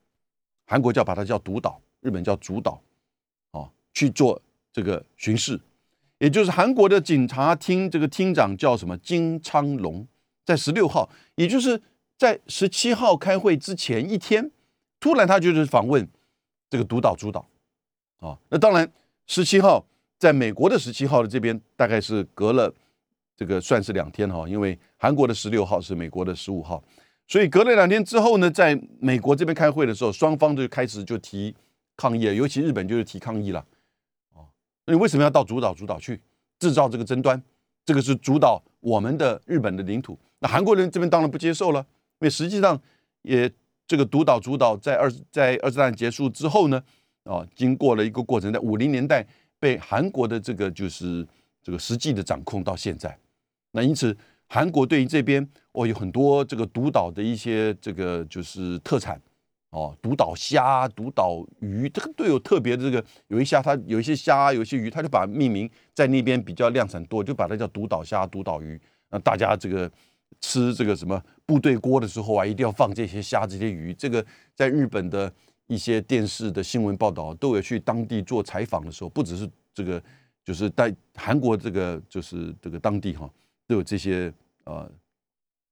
[0.66, 2.82] 韩国叫把它叫独岛，日本叫主岛，
[3.52, 5.60] 啊，去做这个巡视。
[6.18, 10.06] 也就是韩国的警察厅这个厅长叫什么金昌龙，
[10.44, 11.80] 在十六号，也就是
[12.16, 14.50] 在十七号开会之前一天，
[15.00, 16.08] 突然他就是访问
[16.70, 17.48] 这个独岛主岛，
[18.18, 18.92] 啊，那当然
[19.26, 19.84] 十七号
[20.22, 22.72] 在美国的十七号的这边大概是隔了
[23.36, 26.80] 这个算是两天哈，因为韩国的十六号是美国的十五号，
[27.26, 31.52] 所以隔了两天之后呢，在美国这边开会的时候，双方就开始就提
[31.96, 33.66] 抗议，尤其日本就是提抗议了。
[34.86, 36.20] 那你为什么要到主岛主岛去
[36.60, 37.42] 制造这个争端？
[37.84, 40.16] 这个是主导我们的日本的领土。
[40.38, 41.86] 那韩国人这边当然不接受了，因
[42.20, 42.80] 为实际上
[43.22, 43.50] 也
[43.88, 46.80] 这个独岛主岛在二在二战结束之后呢，
[47.24, 49.26] 啊，经过了一个过程，在五零年代
[49.62, 51.24] 被韩国的这个就是
[51.62, 53.16] 这个实际的掌控到现在。
[53.70, 54.16] 那因此
[54.48, 59.20] 韩国对于这边哦有很多这个独岛的一些这个就是特产。
[59.70, 68.78] 哦，独岛虾、独岛鱼，这个都有特别的这个，有一虾，它有一些虾，有一些鱼，它就把命名在那边比较量产多，就把它叫独岛虾、独岛鱼。
[69.08, 69.90] 那大家这个
[70.42, 73.94] 吃这个什么部队锅的时候啊，一定要放这些虾、这些鱼。
[73.94, 74.22] 这个
[74.54, 75.32] 在日本的
[75.72, 80.02] 一些电视的新闻报道都有去当地做采访的时候，不只是这个，
[80.44, 83.30] 就是在韩国这个就是这个当地哈，
[83.66, 84.32] 都有这些
[84.64, 84.90] 呃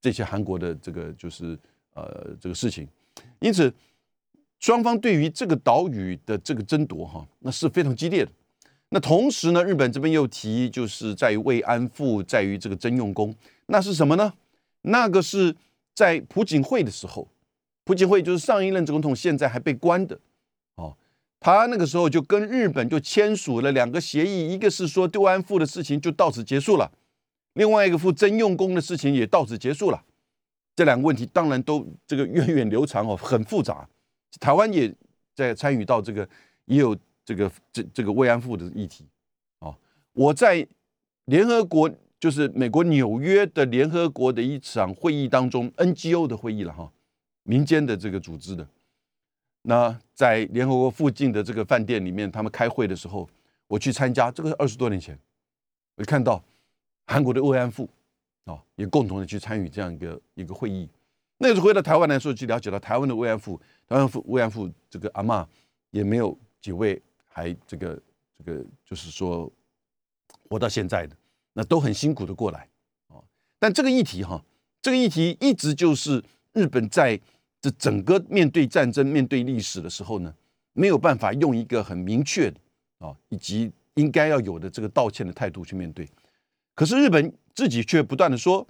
[0.00, 1.58] 这些韩国的这个就是
[1.94, 2.88] 呃这个事情，
[3.40, 3.72] 因此。
[4.62, 8.30] 双方对于这个岛屿的这个争夺，哈，那是非常激烈的。
[8.90, 13.34] 那同时呢，日本这边又提，就是在于慰安妇，在于这个征用工，
[13.68, 14.34] 那是什么呢？
[14.82, 15.56] 那个是
[15.94, 17.26] 在朴槿惠的时候，
[17.84, 20.18] 朴槿惠就是上一任总统，现在还被关的，
[20.76, 20.96] 哦，
[21.40, 26.92] 他那个时候就跟日本就签署了两个协议，一个是说慰安妇的事情就到此结束了，
[27.54, 30.04] 另外一个付征用工的事情也到此结束了。
[30.76, 33.86] 这两个问题当然都这个源远流长哦，很复杂。
[34.38, 34.94] 台湾也
[35.34, 36.26] 在参与到这个，
[36.66, 39.04] 也有这个这这个慰安妇的议题
[39.58, 39.74] 哦。
[40.12, 40.66] 我在
[41.24, 46.90] 联合国，就是美国纽约的联合国的一场会议当中，NGO 的会议了哈，
[47.42, 48.66] 民间的这个组织的。
[49.62, 53.28] 那在联合国附近的这个饭店里面，他们开会的时候，
[53.66, 54.30] 我去参加。
[54.30, 55.18] 这个二十多年前，
[55.96, 56.42] 我看到
[57.06, 57.88] 韩国的慰安妇
[58.44, 60.88] 啊，也共同的去参与这样一个一个会议。
[61.36, 63.60] 那时候回到台湾来说，去了解到台湾的慰安妇。
[63.88, 65.46] 慰安妇慰安妇这个阿妈
[65.90, 68.00] 也没有几位还这个
[68.38, 69.50] 这个就是说
[70.48, 71.16] 活到现在的，
[71.52, 72.68] 那都很辛苦的过来
[73.08, 73.16] 啊。
[73.58, 74.42] 但这个议题哈，
[74.80, 77.18] 这个议题一直就是日本在
[77.60, 80.34] 这整个面对战争、面对历史的时候呢，
[80.72, 82.60] 没有办法用一个很明确的
[82.98, 86.08] 啊，以及应该要有的这个道歉的态度去面对。
[86.74, 88.66] 可是日本自己却不断的说，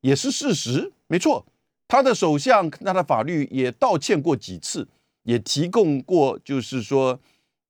[0.00, 1.44] 也是事实，没错。
[1.88, 4.88] 他的首相，他的法律也道歉过几次，
[5.22, 7.20] 也提供过，就是说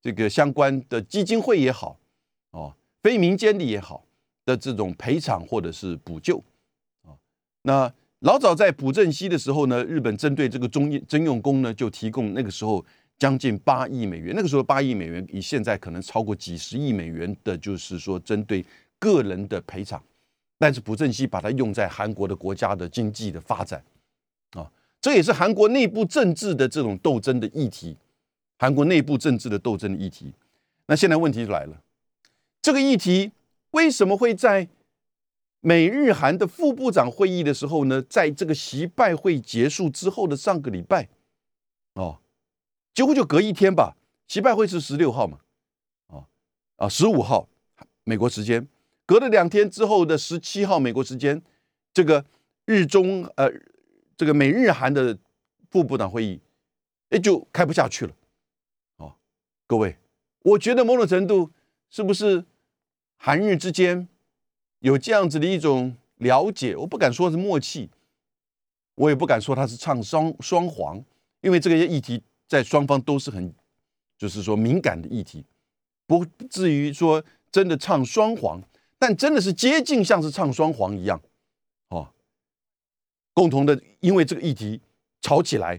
[0.00, 1.98] 这个相关的基金会也好，
[2.50, 4.06] 哦，非民间的也好
[4.46, 6.42] 的这种赔偿或者是补救，
[7.02, 7.12] 啊，
[7.60, 7.92] 那
[8.26, 12.84] 老早在朴正熙的时候呢，日本针对这个中征用工呢，就提供那个时候
[13.18, 18.66] 将近八亿美元，那个时候八亿美元以现在可能超过几十亿美元的，就是说针对
[18.98, 20.02] 个人的赔偿，
[20.58, 23.80] 但是朴正熙把它用在韩国的国家的经济的发展。
[24.54, 24.68] 啊
[25.00, 27.96] 这也是韩国内部政治的这种斗争的议题，
[28.58, 30.32] 韩国内部政治的斗争的议题。
[30.88, 31.80] 那现在问题就来了，
[32.60, 33.30] 这个议题
[33.70, 34.66] 为什么会在
[35.60, 38.02] 美日韩的副部长会议的时候呢？
[38.02, 41.08] 在这个习拜会结束之后的上个礼拜，
[41.94, 42.20] 哦，
[42.94, 43.96] 几乎就隔一天吧。
[44.28, 45.38] 习拜会是十六号嘛，
[46.08, 46.26] 啊
[46.76, 47.48] 啊，十五号
[48.04, 48.68] 美国时间，
[49.04, 51.42] 隔了两天之后的十七号美国时间，
[51.92, 52.24] 这个
[52.64, 53.50] 日中呃。
[54.18, 55.18] 这个美日韩的
[55.68, 56.40] 副部长会议，
[57.10, 58.14] 哎，就开不下去了。
[58.96, 59.14] 哦，
[59.66, 59.98] 各位，
[60.40, 61.52] 我觉得某种程度
[61.90, 62.46] 是不是
[63.18, 64.08] 韩日之间
[64.86, 66.76] 有这样子的一种了解？
[66.76, 67.90] 我不敢说是默契，
[68.94, 71.04] 我也不敢说他是唱双双簧，
[71.40, 73.52] 因为这个议题在双方都是很，
[74.16, 75.44] 就是说敏感的议题，
[76.06, 78.62] 不至于说真的唱双簧，
[78.96, 81.20] 但真的是接近像是唱双簧一样。
[83.34, 84.80] 共同的，因为这个议题
[85.20, 85.78] 吵起来，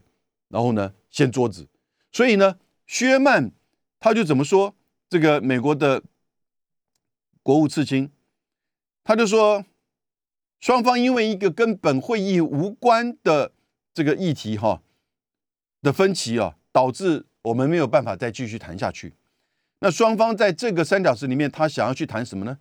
[0.50, 1.66] 然后呢掀桌子，
[2.12, 3.52] 所以呢，薛曼
[4.00, 4.76] 他就怎么说？
[5.10, 6.04] 这个美国的
[7.42, 8.12] 国务次卿，
[9.08, 9.64] 他就说，
[10.60, 13.54] 双方因为一个跟本会议无关的
[13.94, 14.82] 这个议题哈
[15.82, 19.14] 的分歧啊，导致我们没有办法再继续谈下去。
[19.80, 22.58] 那双方在这个三角石里面，他想要去谈什么呢？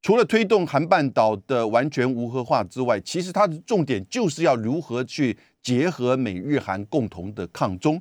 [0.00, 8.00] 除了推动韩半岛的完全无核化之外，其实它的重点就是要如何去结合美日韩共同的抗中，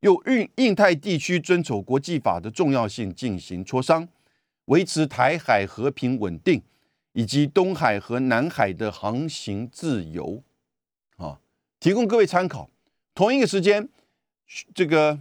[0.00, 4.06] 又印印太地区遵守国际法的重要性进行磋商，
[4.66, 6.60] 维持台海和平稳定，
[7.12, 10.42] 以及东海和南海的航行自由，
[11.16, 11.40] 啊，
[11.78, 12.70] 提供各位参考。
[13.14, 13.88] 同一个时间，
[14.74, 15.20] 这个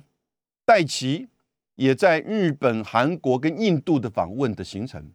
[0.65, 1.27] 戴奇
[1.75, 5.11] 也在日本、韩国跟印度的访问的行程。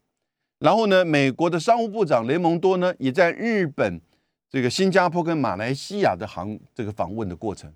[0.59, 4.01] 然后呢，美国的商务部长雷蒙多呢，也在日本、
[4.49, 7.73] 这个新加坡跟马来西亚的航这个访问的过程。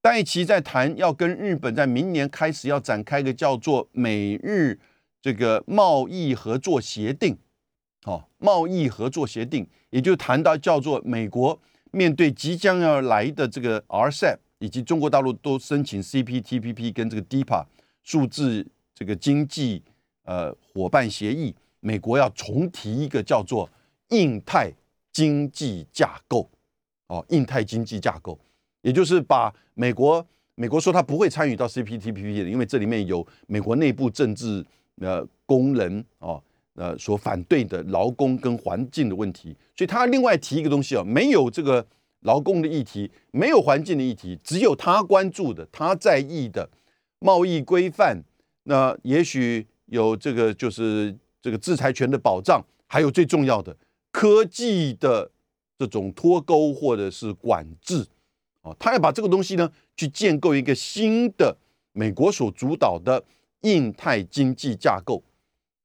[0.00, 4.80] 戴奇在谈要跟日本在明年开始要展开一个叫做美日
[5.20, 7.38] 这个贸易合作协定，
[8.04, 11.58] 好，贸易合作协定，也就谈到叫做美国
[11.92, 17.64] 面对即将要来的这个 RCEP，以及中国大陆都申请 CPTPP 跟这个 DPA
[18.02, 19.82] 数字这个经济
[20.24, 21.54] 呃伙伴协议。
[21.84, 23.68] 美国要重提一个叫做
[24.10, 24.72] 印太
[25.12, 26.48] 经济架构，
[27.08, 28.38] 哦，印太经济架构，
[28.82, 34.64] 也就是把美国，美国说他不会参与到 CPTPP 的，因为这里面有美国内部政治
[35.00, 36.40] 呃工人哦
[36.74, 41.86] 呃所反对的劳工跟环境的问题，所以他另外提一个东西哦，没有这个
[42.20, 46.68] 劳工的议题，没有环境的议题，只有他关注的、他在意的
[47.18, 48.22] 贸易规范，
[48.64, 51.16] 那也许有这个就是。
[51.44, 53.76] 这个制裁权的保障，还有最重要的
[54.12, 55.28] 科技的
[55.76, 58.06] 这种脱钩或者是管制，
[58.60, 61.56] 哦，他要把这个东西呢，去建构一个新的
[61.94, 63.24] 美国所主导的
[63.62, 65.20] 印太经济架构。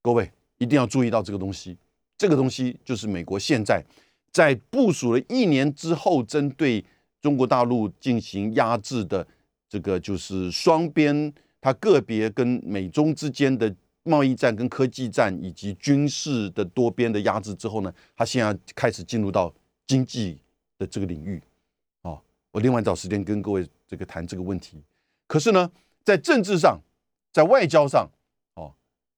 [0.03, 1.77] 各位一定要注意到这个东西，
[2.17, 3.83] 这个东西就是美国现在
[4.31, 6.83] 在部署了一年之后，针对
[7.21, 9.27] 中国大陆进行压制的
[9.69, 13.75] 这个就是双边，它个别跟美中之间的。
[14.09, 19.53] 贸易战、跟科技战以及军事的多边的压制之后呢，他现在开始进入到
[19.85, 20.39] 经济
[20.77, 21.43] 的这个领域。
[22.03, 22.17] 哦，
[22.53, 24.81] 我另外找时间跟各位这个谈这个问题。
[25.27, 25.69] 可是呢，
[26.05, 26.79] 在政治上、
[27.33, 28.09] 在外交上，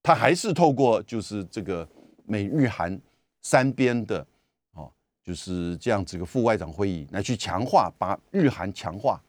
[0.09, 1.87] 他还是透过就是这个
[2.25, 2.99] 美日韩
[3.43, 4.25] 三边的
[4.71, 4.91] 哦，
[5.23, 9.21] 就是这样子个副外长会议来去强化，把日韩强化。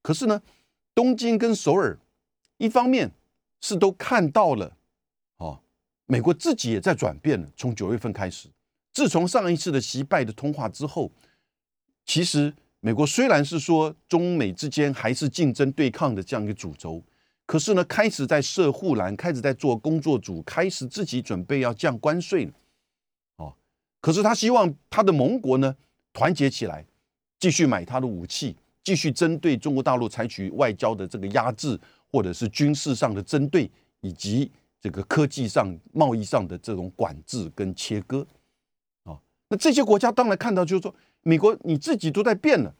[0.00, 0.40] 可是呢，
[0.94, 1.98] 东京跟首尔
[2.58, 3.10] 一方面
[3.60, 4.76] 是都看到了
[5.38, 5.58] 哦。
[6.06, 7.48] 美国自己也在转变了。
[7.56, 8.48] 从九月份开始，
[8.92, 11.10] 自从上一次的习拜的通话之后，
[12.06, 17.02] 其实美国虽然是说中美之间还是竞争对抗的这样一个主轴，
[17.50, 22.52] 可是呢，开始在设护栏，开始在做工作组，开始自己准备要降关税了。
[23.38, 23.52] 哦，
[24.00, 25.74] 可是他希望他的盟国呢
[26.12, 26.86] 团结起来，
[27.40, 31.76] 继续买他的武器，继续针对中国大陆采取外交的这个压制，
[32.12, 33.68] 或者是军事上的针对，
[34.00, 34.48] 以及。
[34.80, 38.26] 这个科技上、贸易上的这种管制跟切割，
[39.02, 42.74] 啊，那这些国家当然看到，就是说，美国你自己都在变了，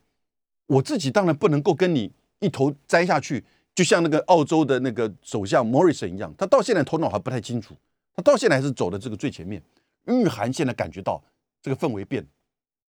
[0.67, 7.75] 我自己当然不能够跟你一头栽下去，就像那个澳洲的那个首相 Morrison 一样，他到现在头脑还不太清楚，
[8.15, 9.63] 他到现在还是走的这个最前面。
[10.05, 11.23] 日韩现在感觉到
[11.63, 12.27] 这个氛围变，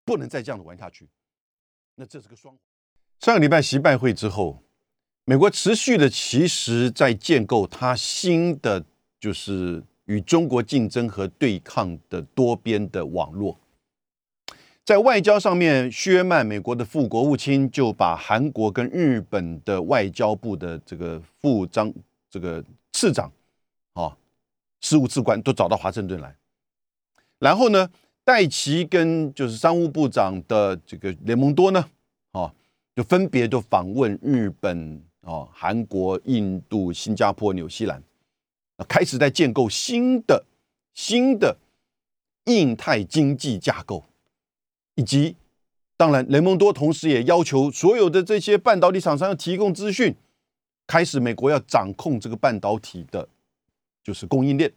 [0.04, 1.08] 不能再这样子玩下去，
[1.96, 2.56] 那这是个双。
[3.20, 4.62] 上个礼拜习拜会之后，
[5.24, 8.84] 美国持续的其实在建构它新的。
[9.20, 13.58] 就是与中国竞争和对抗的多边的网络，
[14.88, 21.92] 在外交上面，薛曼美国的副国务卿就把韩国跟日本的外交部的这个副张
[22.30, 23.30] 这个次长
[23.92, 24.16] 啊，
[24.80, 26.34] 事务次官都找到华盛顿来，
[27.38, 27.90] 然后呢，
[28.24, 31.84] 戴奇跟就是商务部长的这个雷蒙多呢，
[32.32, 32.50] 啊，
[32.96, 38.02] 就分别就访问日本啊、韩国、印度、新加坡、纽西兰。
[38.88, 40.46] 开始在建构新的
[40.94, 41.58] 新的
[42.46, 44.02] 印太经济架构，
[44.98, 45.36] 以及
[45.96, 50.12] 当然，雷蒙多同时也要求所有的这些半导体厂商要提供资讯，
[50.88, 53.28] 开始美国要掌控这个半导体的，
[54.02, 54.72] 就是供应链。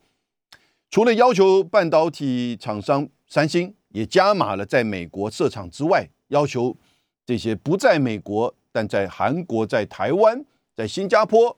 [0.92, 6.78] 除了要求半导体厂商三星也加码了在美国设厂之外，要求
[7.26, 10.46] 这些不在美国但在韩国、在台湾、
[10.76, 11.58] 在新加坡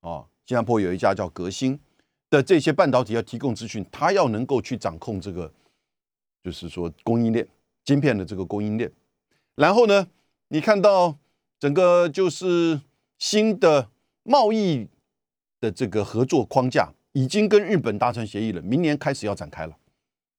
[0.00, 0.26] 啊。
[0.44, 1.78] 新加坡有一家叫革新
[2.28, 5.52] 的这些半导体要提供资讯，它要能够去掌控这个，
[6.42, 7.46] 就是说供应链
[7.84, 8.90] 晶片的这个供应链。
[9.54, 10.06] 然后呢，
[10.48, 11.18] 你看到
[11.58, 12.80] 整个就是
[13.18, 13.88] 新的
[14.22, 14.88] 贸易
[15.60, 19.76] 的这个合作框架已经跟日本达成协议了，明年开始要展开了。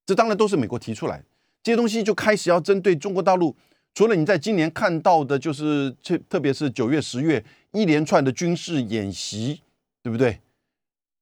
[0.05, 1.23] 这当然都是美国提出来，
[1.61, 3.55] 这些东西就开始要针对中国大陆。
[3.93, 9.61] 除了你在今年看到的，就是特特别是九月、十月一连串的军事演习，
[10.01, 10.39] 对不对？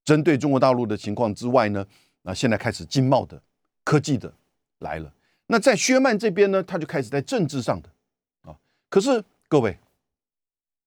[0.05, 1.86] 针对中国大陆的情况之外呢，
[2.22, 3.41] 那现在开始经贸的、
[3.84, 4.34] 科技的
[4.80, 5.11] 来了。
[5.52, 7.89] 那在薛曼这边呢，他就开始在政治上的
[8.43, 8.56] 啊。
[8.88, 9.80] 可是各位，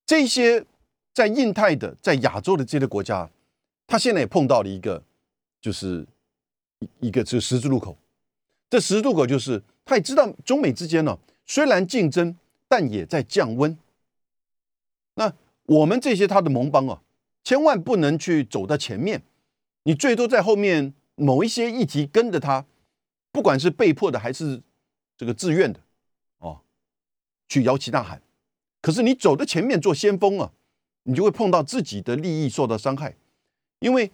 [0.06, 0.64] 这些
[1.12, 3.28] 在印太的、在亚洲的这些国家，
[3.88, 5.02] 他现在也碰到了一个，
[5.60, 6.06] 就是
[7.00, 7.98] 一个这十字路口。
[8.70, 11.18] 这十字路口就是，他也知道中美之间呢。
[11.44, 12.36] 虽然竞争，
[12.68, 13.76] 但也在降温。
[15.16, 15.32] 那
[15.66, 17.02] 我们这些他的盟邦啊，
[17.42, 19.20] 千万不能去走到前面，
[19.82, 22.64] 你最多在后面某一些议题跟着他，
[23.32, 24.62] 不管是被迫的还是
[25.16, 25.80] 这个自愿的
[26.38, 26.60] 哦，
[27.48, 28.22] 去摇旗呐喊。
[28.80, 30.52] 可是你走在前面做先锋啊，
[31.04, 33.16] 你就会碰到自己的利益受到伤害，
[33.80, 34.12] 因为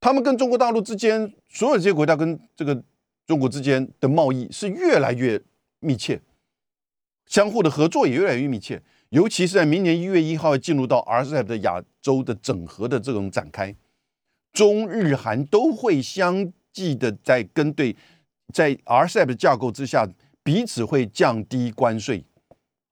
[0.00, 2.82] 他们跟中国大陆之间，所有这些国家跟这个
[3.26, 5.40] 中国之间的贸易是越来越
[5.80, 6.20] 密切。
[7.26, 13.74] 相互的合作也越来越密切，尤其是在明年一月一号进入到 RCEP 的亚洲的整合的这种展开，
[14.52, 17.96] 中日韩都会相继的在跟对，
[18.52, 20.08] 在 RCEP 的架构之下，
[20.42, 22.24] 彼此会降低关税，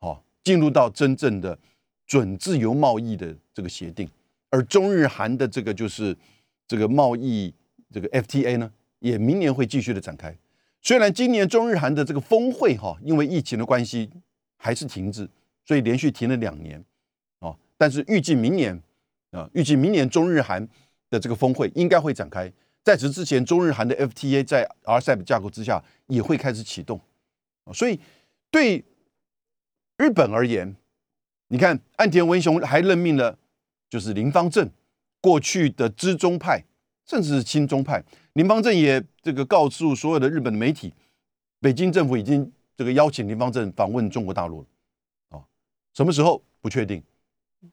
[0.00, 1.58] 好，进入到真正的
[2.06, 4.08] 准自由贸易的这个协定，
[4.48, 6.16] 而中日韩的这个就是
[6.66, 7.54] 这个贸易
[7.92, 10.36] 这个 FTA 呢，也明年会继续的展开。
[10.82, 14.10] 虽然今年中日韩的这个峰会哈，因为疫情的关系。
[14.62, 15.26] 还是停滞，
[15.64, 16.84] 所以连续停了两年，
[17.38, 18.78] 哦，但是预计明年
[19.30, 20.68] 啊，预计明年中日韩
[21.08, 22.52] 的这个峰会应该会展开。
[22.82, 27.00] 在此之前，中日韩的 FTA 在 RCEP 架构之下也会开始启动，
[27.72, 28.00] 所以
[28.50, 28.84] 对
[29.96, 30.76] 日本而言，
[31.48, 33.38] 你看岸田文雄还任命了
[33.88, 34.70] 就是林方正，
[35.20, 36.64] 过去的知中派
[37.06, 40.94] 甚至是亲中派，林方正也这个告诉所有的日本的媒体，
[41.60, 42.52] 北京政府已经。
[42.76, 44.64] 这个邀请林方正访问中国大陆，
[45.28, 45.44] 哦，
[45.92, 47.02] 什么时候不确定，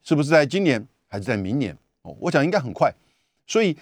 [0.02, 1.74] 是不是在今年还是在明年？
[2.02, 2.94] 哦，我想应该很快。
[3.46, 3.74] 所以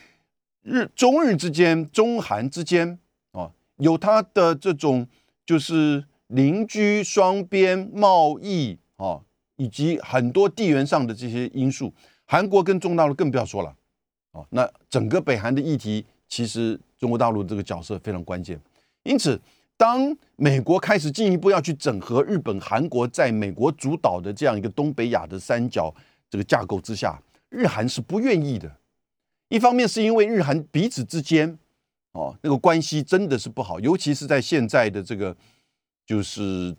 [0.67, 2.99] 日中日之间、中韩之间，
[3.31, 5.07] 啊，有它的这种
[5.45, 9.21] 就是邻居双边贸易，啊，
[9.55, 11.95] 以及很多地缘上的这些因素。
[12.25, 13.73] 韩国跟中国大陆更不要说了，
[14.33, 18.61] 哦，那整个北韩的议题，其实中国大陆这个角色非常关键，
[19.05, 19.41] 因此。
[19.79, 25.95] 当美国开始进一步要去整合日本、韩国在美国主导的这样一个东北亚的三角
[26.31, 28.75] 这个架构之下，日韩是不愿意的。
[29.49, 31.59] 一方面是因为日韩彼此之间
[32.13, 35.37] 哦那个关系真的是不好，尤其是在现在的这个
[36.05, 36.75] 就是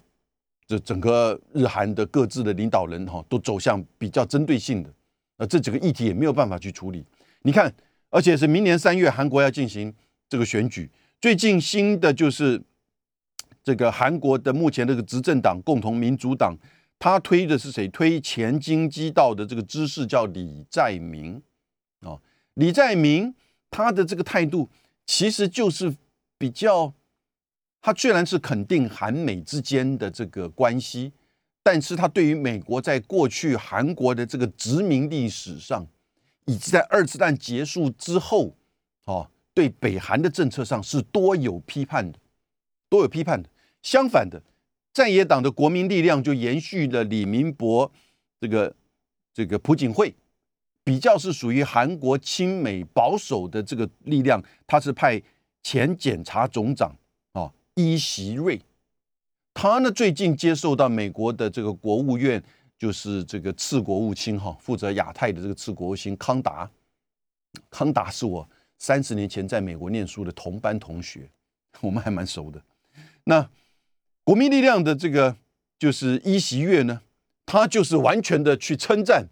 [0.66, 4.90] 这整个日韩的各自的领导人哈都走向比较针对性的，
[5.38, 7.06] 那这几个议题也没有办法去处理。
[7.42, 7.74] 你看，
[8.10, 9.94] 而且是明年三月韩国要进行
[10.28, 10.90] 这个选举，
[11.22, 12.62] 最近新的就是。
[13.64, 16.56] 这个韩国的目前这个执政党共同民主党，
[16.98, 17.86] 他推的是谁？
[17.90, 21.42] 推前京畿道的这个知识叫李在明
[22.00, 22.16] 啊。
[22.58, 23.36] 李在明
[23.70, 24.68] 他的这个态度
[25.06, 25.96] 其实就是
[26.40, 26.92] 比较，
[27.82, 31.14] 他虽然是肯定韩美之间的这个关系，
[31.62, 35.86] 但是他对于美国在过去韩国的这个殖民历史上，
[36.46, 38.56] 以及在二次战结束之后，
[39.06, 42.18] 哦，对北韩的政策上是多有批判的，
[42.90, 43.48] 多有批判的。
[43.84, 44.42] 相反的，
[44.92, 47.92] 在野党的国民力量就延续了李明博
[48.42, 48.76] 这个
[49.32, 50.16] 这个朴槿惠，
[50.88, 55.22] 比较是属于韩国亲美保守的这个力量，他是派
[55.62, 56.96] 前检察总长
[57.34, 58.62] 啊伊习瑞，
[59.54, 62.42] 他呢最近接受到美国的这个国务院
[62.80, 66.72] 就是这个次国务卿哈负责亚太的这个次国务卿康达，
[67.70, 71.30] 康达是我三十年前在美国念书的同班同学，
[71.82, 72.62] 我们还蛮熟的，
[73.26, 73.50] 那。
[74.24, 75.38] 国民力量的这个
[75.80, 77.02] 就是一席月呢，
[77.46, 79.26] 他就是完全的去称赞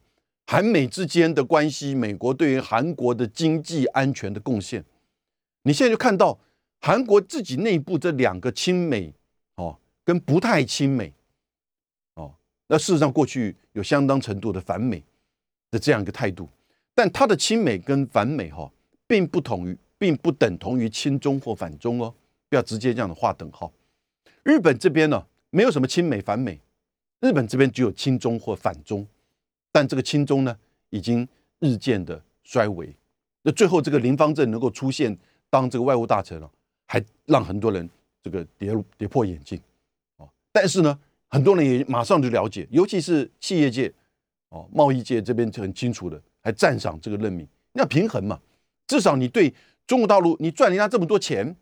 [0.48, 4.84] 韩美之间的关系，美国对于韩国的经济安全的贡献。
[5.64, 6.40] 你现在就看到
[6.80, 9.12] 韩国自己内部这两个亲美
[9.56, 11.12] 哦，跟不太亲美
[12.14, 12.36] 哦，
[12.68, 15.04] 那事实上过去有相当程度的反美
[15.72, 16.48] 的这样一个态度，
[16.94, 18.72] 但他的亲美跟反美哈，
[19.08, 22.14] 并不同于，并不等同于亲中或反中哦，
[22.48, 23.74] 不要直接这样的划等号。
[24.44, 26.62] 日本这边呢，没有什么亲美反美，
[27.20, 29.08] 日本这边只有亲中或反中，
[29.76, 30.58] 但这个亲中呢，
[30.90, 31.28] 已经
[31.60, 32.96] 日渐的衰微。
[33.42, 35.14] 那最后这个林方正能够出现
[35.50, 36.50] 当这个外务大臣了，
[36.88, 37.90] 还让很多人
[38.24, 39.60] 这个跌跌破眼镜
[40.16, 40.30] 哦。
[40.54, 40.98] 但是呢，
[41.28, 43.94] 很多人也马上就了解，尤其是企业界
[44.48, 47.46] 哦、贸易界这边就很清楚的，还赞赏这个任命。
[47.74, 48.40] 要平衡嘛，
[48.88, 49.54] 至少你对
[49.86, 51.54] 中国大陆，你赚人家这么多钱。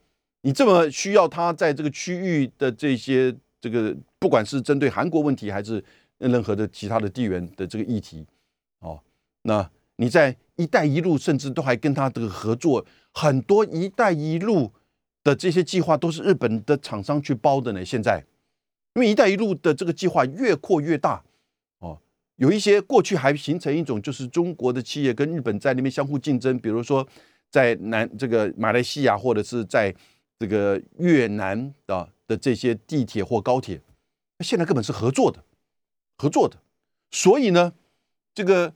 [0.41, 5.83] 你这么需要他在这个区域的这些这个，不管是针对韩国问题，还是
[6.31, 8.25] 任何的其他的地缘的这个议题，
[8.79, 8.99] 哦，
[9.43, 14.71] 那你在“一带一路”甚至都还跟他这个合作，很多“一带一路”
[15.23, 17.85] 的这些计划都是日本的厂商去包的呢。
[17.85, 18.23] 现在，
[18.95, 21.23] 因为“一带一路”的这个计划越扩越大，
[21.79, 21.99] 哦，
[22.37, 27.07] 有一些过去还形成一种就是中国的企业跟日本在那边相互竞争，比如说
[27.49, 29.93] 在南这个马来西亚或者是在。
[30.39, 33.79] 这个越南的的这些地铁或高铁，
[34.39, 35.41] 现在根本是合作的，
[36.17, 36.57] 合作的。
[37.11, 37.73] 所以呢，
[38.33, 38.73] 这个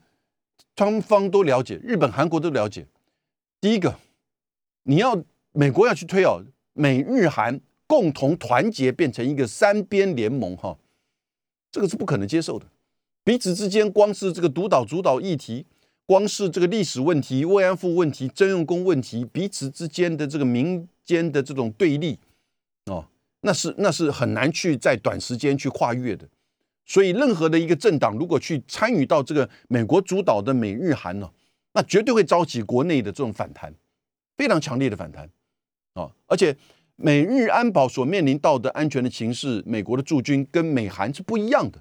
[0.75, 2.87] 双方都了解，日本、韩国都了解。
[3.59, 3.99] 第一个，
[4.83, 10.77] 你要美国要去推哦，美日韩共同团结变成一个三边联盟哈，
[11.71, 12.65] 这个是不可能接受的。
[13.23, 15.65] 彼此之间光是这个独岛主导议题，
[16.05, 20.87] 光是这个历史问题、慰安妇问题、征用工问题，彼此之间的这个民。
[21.07, 22.19] 间的这种对立，
[22.87, 23.07] 哦，
[23.39, 26.27] 那是那是很难去在短时间去跨越的。
[26.87, 31.29] 所以，任何的一个政党如果去参与到这个美国主导的美日韩呢，
[31.73, 33.73] 那绝对会招起国内的这种反弹，
[34.37, 35.29] 非常强烈的反弹
[35.93, 36.09] 啊！
[36.25, 36.55] 而且，
[36.95, 41.79] 美日安保所面临到的安全的形势，美国的驻军跟美韩是不一样的。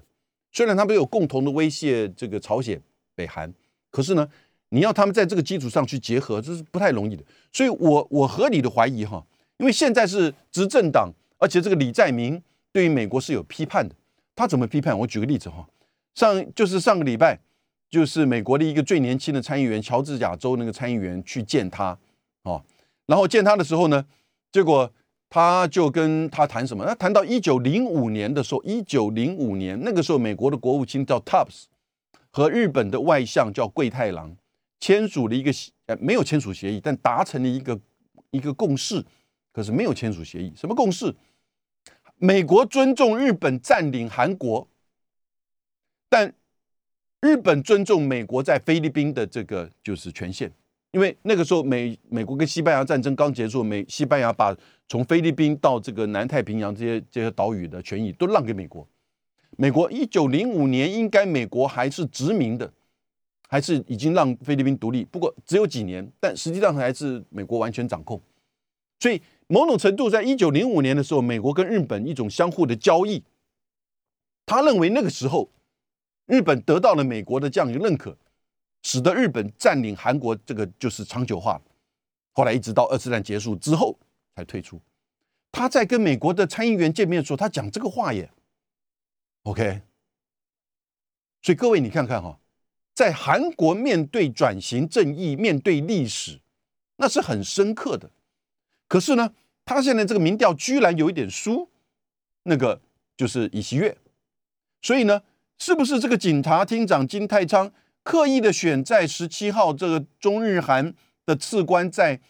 [0.51, 2.81] 虽然他们有共同的威胁，这个朝鲜、
[3.15, 3.51] 北韩，
[3.89, 4.27] 可是呢？
[4.69, 7.23] 你要他们在这个基础上去结合，这是不太容易的。
[7.53, 9.25] 所以，我我合理的怀疑哈，
[9.59, 12.43] 因为现在是执政党，而且这个李在明
[12.73, 13.95] 对于美国是有批判的。
[14.37, 14.97] 他怎么批判？
[14.99, 15.67] 我举个例子哈，
[16.13, 17.39] 上就是上个礼拜，
[17.89, 21.97] 就是美国的一个最年轻的参议员乔治亚州那个参议员去见他
[22.43, 22.63] 哦，
[23.07, 24.05] 然后见他的时候呢，
[24.51, 24.89] 结果
[25.27, 26.85] 他就跟他谈什么？
[26.85, 31.63] 他谈到一九零五年的时候，一九零五年那个时候，美国的国务卿叫 Tubbs
[32.31, 34.37] 和日本的外相叫桂太郎。
[34.79, 37.79] 签署了一个协呃没有签署协议，但达成了一个
[38.29, 39.03] 一个共识，
[39.51, 40.53] 可是没有签署协议。
[40.55, 41.11] 什么共识？
[42.17, 44.67] 美国尊重日本占领韩国，
[46.09, 46.33] 但
[47.21, 50.51] 日本尊重美国在菲律宾的这个就是权限。
[50.91, 54.55] 因为那个时候美美国跟西班牙战争刚结束，美西班牙把
[54.87, 58.87] 从菲律宾到这个南太平洋这些这些岛屿的权益都让给美国。
[59.57, 62.71] 美国一九零五年应该美国还是殖民的。
[63.49, 68.21] 还是已经让菲律宾独立，不过只有几年，但实际上还是美国完全掌控。
[68.99, 73.23] 所以某种程度，在一九零五年的时候，美国跟日本一种相互的交易，
[74.45, 75.49] 他认为那个时候
[76.25, 78.17] 日本得到了美国的这样一个认可，
[78.83, 81.61] 使得日本占领韩国这个就是长久化。
[82.33, 83.97] 后来一直到二次战结束之后
[84.35, 84.79] 才退出。
[85.51, 88.29] 他在跟美国的参议员见面的时候，他讲这个话耶。
[89.43, 89.81] OK，
[91.41, 92.39] 所以各位你看看哈。
[92.93, 96.41] 在韩国面对转型正义、面对历史，
[96.95, 98.09] 那是很深刻的。
[98.87, 99.33] 可是呢，
[99.65, 101.69] 他现在这个民调居然有一点输，
[102.43, 102.81] 那个
[103.15, 103.97] 就是尹锡悦。
[104.81, 105.21] 所以呢，
[105.57, 107.71] 是不是这个警察厅长金泰昌
[108.03, 110.93] 刻意的选在十七号这个中日韩
[111.25, 112.21] 的次官在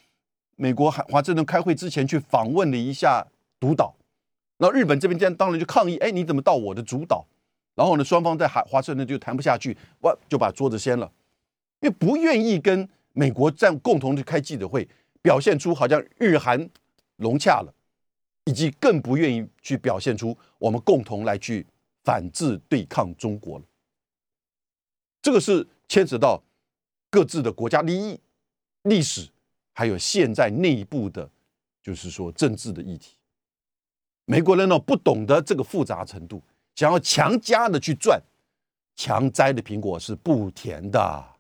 [0.56, 3.28] 美国华华盛顿开会之前去访问了一下
[3.60, 3.96] 独岛？
[4.58, 7.28] 然后日本这边当然就抗议：哎，你怎么到我的主岛？
[7.76, 11.12] 然后呢，双方在华华盛顿就谈不下去，哇，就把桌子掀了，
[11.82, 14.90] 因为不愿意跟美国站共同去开记者会，
[15.28, 16.58] 表现出好像日韩
[17.18, 17.74] 融洽了，
[18.46, 21.68] 以及更不愿意去表现出我们共同来去
[22.06, 23.66] 反制对抗中国了。
[25.22, 26.42] 这个是牵扯到
[27.10, 28.18] 各自的国家利益、
[28.84, 29.28] 历史，
[29.74, 31.30] 还有现在内部的，
[31.84, 33.18] 就是说政治的议题。
[34.24, 36.42] 美国人呢不懂得这个复杂程度。
[36.74, 38.18] 想要强加的去赚，
[38.96, 41.37] 强摘的苹果是不甜的。